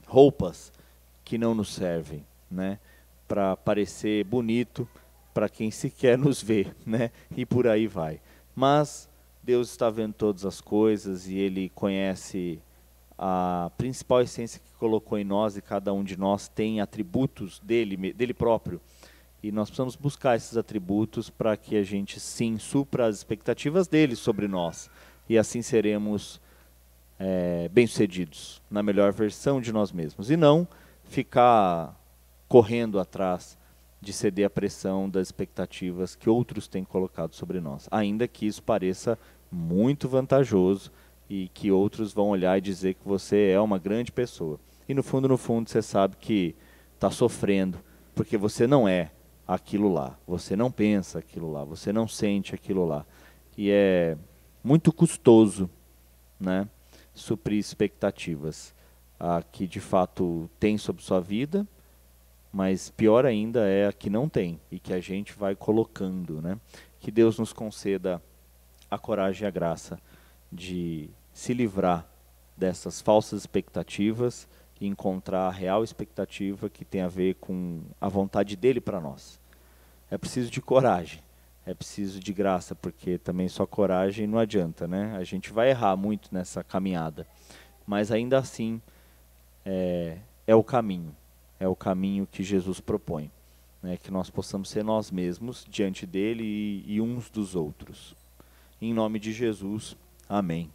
roupas 0.07 0.73
que 1.23 1.37
não 1.37 1.53
nos 1.53 1.71
servem, 1.71 2.25
né? 2.49 2.79
Para 3.33 3.57
parecer 3.57 4.23
bonito, 4.25 4.87
para 5.33 5.49
quem 5.49 5.71
sequer 5.71 6.19
nos 6.19 6.39
vê, 6.39 6.67
né? 6.85 7.09
E 7.35 7.47
por 7.47 7.65
aí 7.65 7.87
vai. 7.87 8.21
Mas 8.55 9.09
Deus 9.41 9.71
está 9.71 9.89
vendo 9.89 10.13
todas 10.13 10.45
as 10.45 10.61
coisas 10.61 11.27
e 11.27 11.39
Ele 11.39 11.69
conhece 11.69 12.61
a 13.17 13.71
principal 13.75 14.21
essência 14.21 14.61
que 14.63 14.71
colocou 14.77 15.17
em 15.17 15.23
nós 15.23 15.57
e 15.57 15.63
cada 15.63 15.91
um 15.91 16.03
de 16.03 16.15
nós 16.15 16.47
tem 16.47 16.79
atributos 16.79 17.59
dele, 17.61 18.13
dele 18.13 18.35
próprio. 18.35 18.79
E 19.41 19.51
nós 19.51 19.67
precisamos 19.67 19.95
buscar 19.95 20.35
esses 20.35 20.55
atributos 20.55 21.31
para 21.31 21.57
que 21.57 21.75
a 21.75 21.81
gente 21.81 22.19
sim 22.19 22.59
supra 22.59 23.07
as 23.07 23.15
expectativas 23.15 23.87
dele 23.87 24.15
sobre 24.15 24.47
nós. 24.47 24.91
E 25.27 25.39
assim 25.39 25.63
seremos 25.63 26.39
é, 27.17 27.67
bem-sucedidos 27.69 28.61
na 28.69 28.83
melhor 28.83 29.11
versão 29.11 29.59
de 29.59 29.73
nós 29.73 29.91
mesmos. 29.91 30.29
E 30.29 30.37
não 30.37 30.67
ficar 31.03 31.99
correndo 32.53 32.99
atrás 32.99 33.57
de 33.99 34.13
ceder 34.13 34.45
à 34.45 34.49
pressão 34.49 35.09
das 35.09 35.29
expectativas 35.29 36.15
que 36.15 36.29
outros 36.29 36.67
têm 36.67 36.83
colocado 36.83 37.33
sobre 37.33 37.59
nós. 37.59 37.87
Ainda 37.89 38.27
que 38.27 38.45
isso 38.45 38.61
pareça 38.61 39.17
muito 39.51 40.07
vantajoso 40.07 40.91
e 41.27 41.47
que 41.47 41.71
outros 41.71 42.13
vão 42.13 42.27
olhar 42.27 42.55
e 42.55 42.61
dizer 42.61 42.93
que 42.93 43.03
você 43.03 43.49
é 43.49 43.59
uma 43.59 43.79
grande 43.79 44.11
pessoa. 44.11 44.59
E 44.87 44.93
no 44.93 45.01
fundo, 45.01 45.27
no 45.27 45.35
fundo, 45.35 45.67
você 45.67 45.81
sabe 45.81 46.15
que 46.15 46.55
está 46.93 47.09
sofrendo, 47.09 47.79
porque 48.13 48.37
você 48.37 48.67
não 48.67 48.87
é 48.87 49.09
aquilo 49.47 49.91
lá, 49.91 50.15
você 50.27 50.55
não 50.55 50.71
pensa 50.71 51.17
aquilo 51.17 51.51
lá, 51.51 51.63
você 51.63 51.91
não 51.91 52.07
sente 52.07 52.53
aquilo 52.53 52.85
lá. 52.85 53.03
E 53.57 53.71
é 53.71 54.15
muito 54.63 54.93
custoso 54.93 55.67
né, 56.39 56.69
suprir 57.15 57.57
expectativas 57.57 58.75
a 59.19 59.41
que 59.41 59.65
de 59.65 59.79
fato 59.79 60.47
tem 60.59 60.77
sobre 60.77 61.01
sua 61.01 61.19
vida, 61.19 61.67
mas 62.53 62.91
pior 62.91 63.25
ainda 63.25 63.67
é 63.67 63.87
a 63.87 63.91
que 63.91 64.11
não 64.11 64.29
tem 64.29 64.61
e 64.71 64.77
que 64.77 64.93
a 64.93 64.99
gente 64.99 65.33
vai 65.33 65.55
colocando. 65.55 66.39
Né? 66.39 66.59
Que 66.99 67.09
Deus 67.09 67.39
nos 67.39 67.51
conceda 67.51 68.21
a 68.91 68.97
coragem 68.99 69.43
e 69.43 69.47
a 69.47 69.51
graça 69.51 69.99
de 70.51 71.09
se 71.33 71.51
livrar 71.51 72.07
dessas 72.55 73.01
falsas 73.01 73.41
expectativas 73.41 74.47
e 74.79 74.85
encontrar 74.85 75.47
a 75.47 75.51
real 75.51 75.83
expectativa 75.83 76.69
que 76.69 76.85
tem 76.85 77.01
a 77.01 77.07
ver 77.07 77.35
com 77.35 77.81
a 77.99 78.07
vontade 78.07 78.55
dele 78.55 78.79
para 78.79 79.01
nós. 79.01 79.39
É 80.11 80.17
preciso 80.17 80.51
de 80.51 80.61
coragem, 80.61 81.23
é 81.65 81.73
preciso 81.73 82.19
de 82.19 82.31
graça, 82.31 82.75
porque 82.75 83.17
também 83.17 83.47
só 83.47 83.65
coragem 83.65 84.27
não 84.27 84.37
adianta, 84.37 84.87
né? 84.87 85.15
A 85.17 85.23
gente 85.23 85.51
vai 85.51 85.71
errar 85.71 85.95
muito 85.95 86.29
nessa 86.31 86.63
caminhada, 86.63 87.25
mas 87.87 88.11
ainda 88.11 88.37
assim 88.37 88.79
é, 89.65 90.17
é 90.45 90.53
o 90.53 90.63
caminho, 90.63 91.15
é 91.59 91.67
o 91.67 91.75
caminho 91.75 92.27
que 92.29 92.43
Jesus 92.43 92.79
propõe, 92.79 93.31
né? 93.81 93.97
que 93.97 94.11
nós 94.11 94.29
possamos 94.29 94.69
ser 94.69 94.83
nós 94.83 95.11
mesmos 95.11 95.65
diante 95.69 96.05
dele 96.05 96.43
e, 96.43 96.95
e 96.95 97.01
uns 97.01 97.29
dos 97.29 97.55
outros. 97.55 98.15
Em 98.81 98.93
nome 98.93 99.19
de 99.19 99.31
Jesus, 99.31 99.95
amém. 100.27 100.69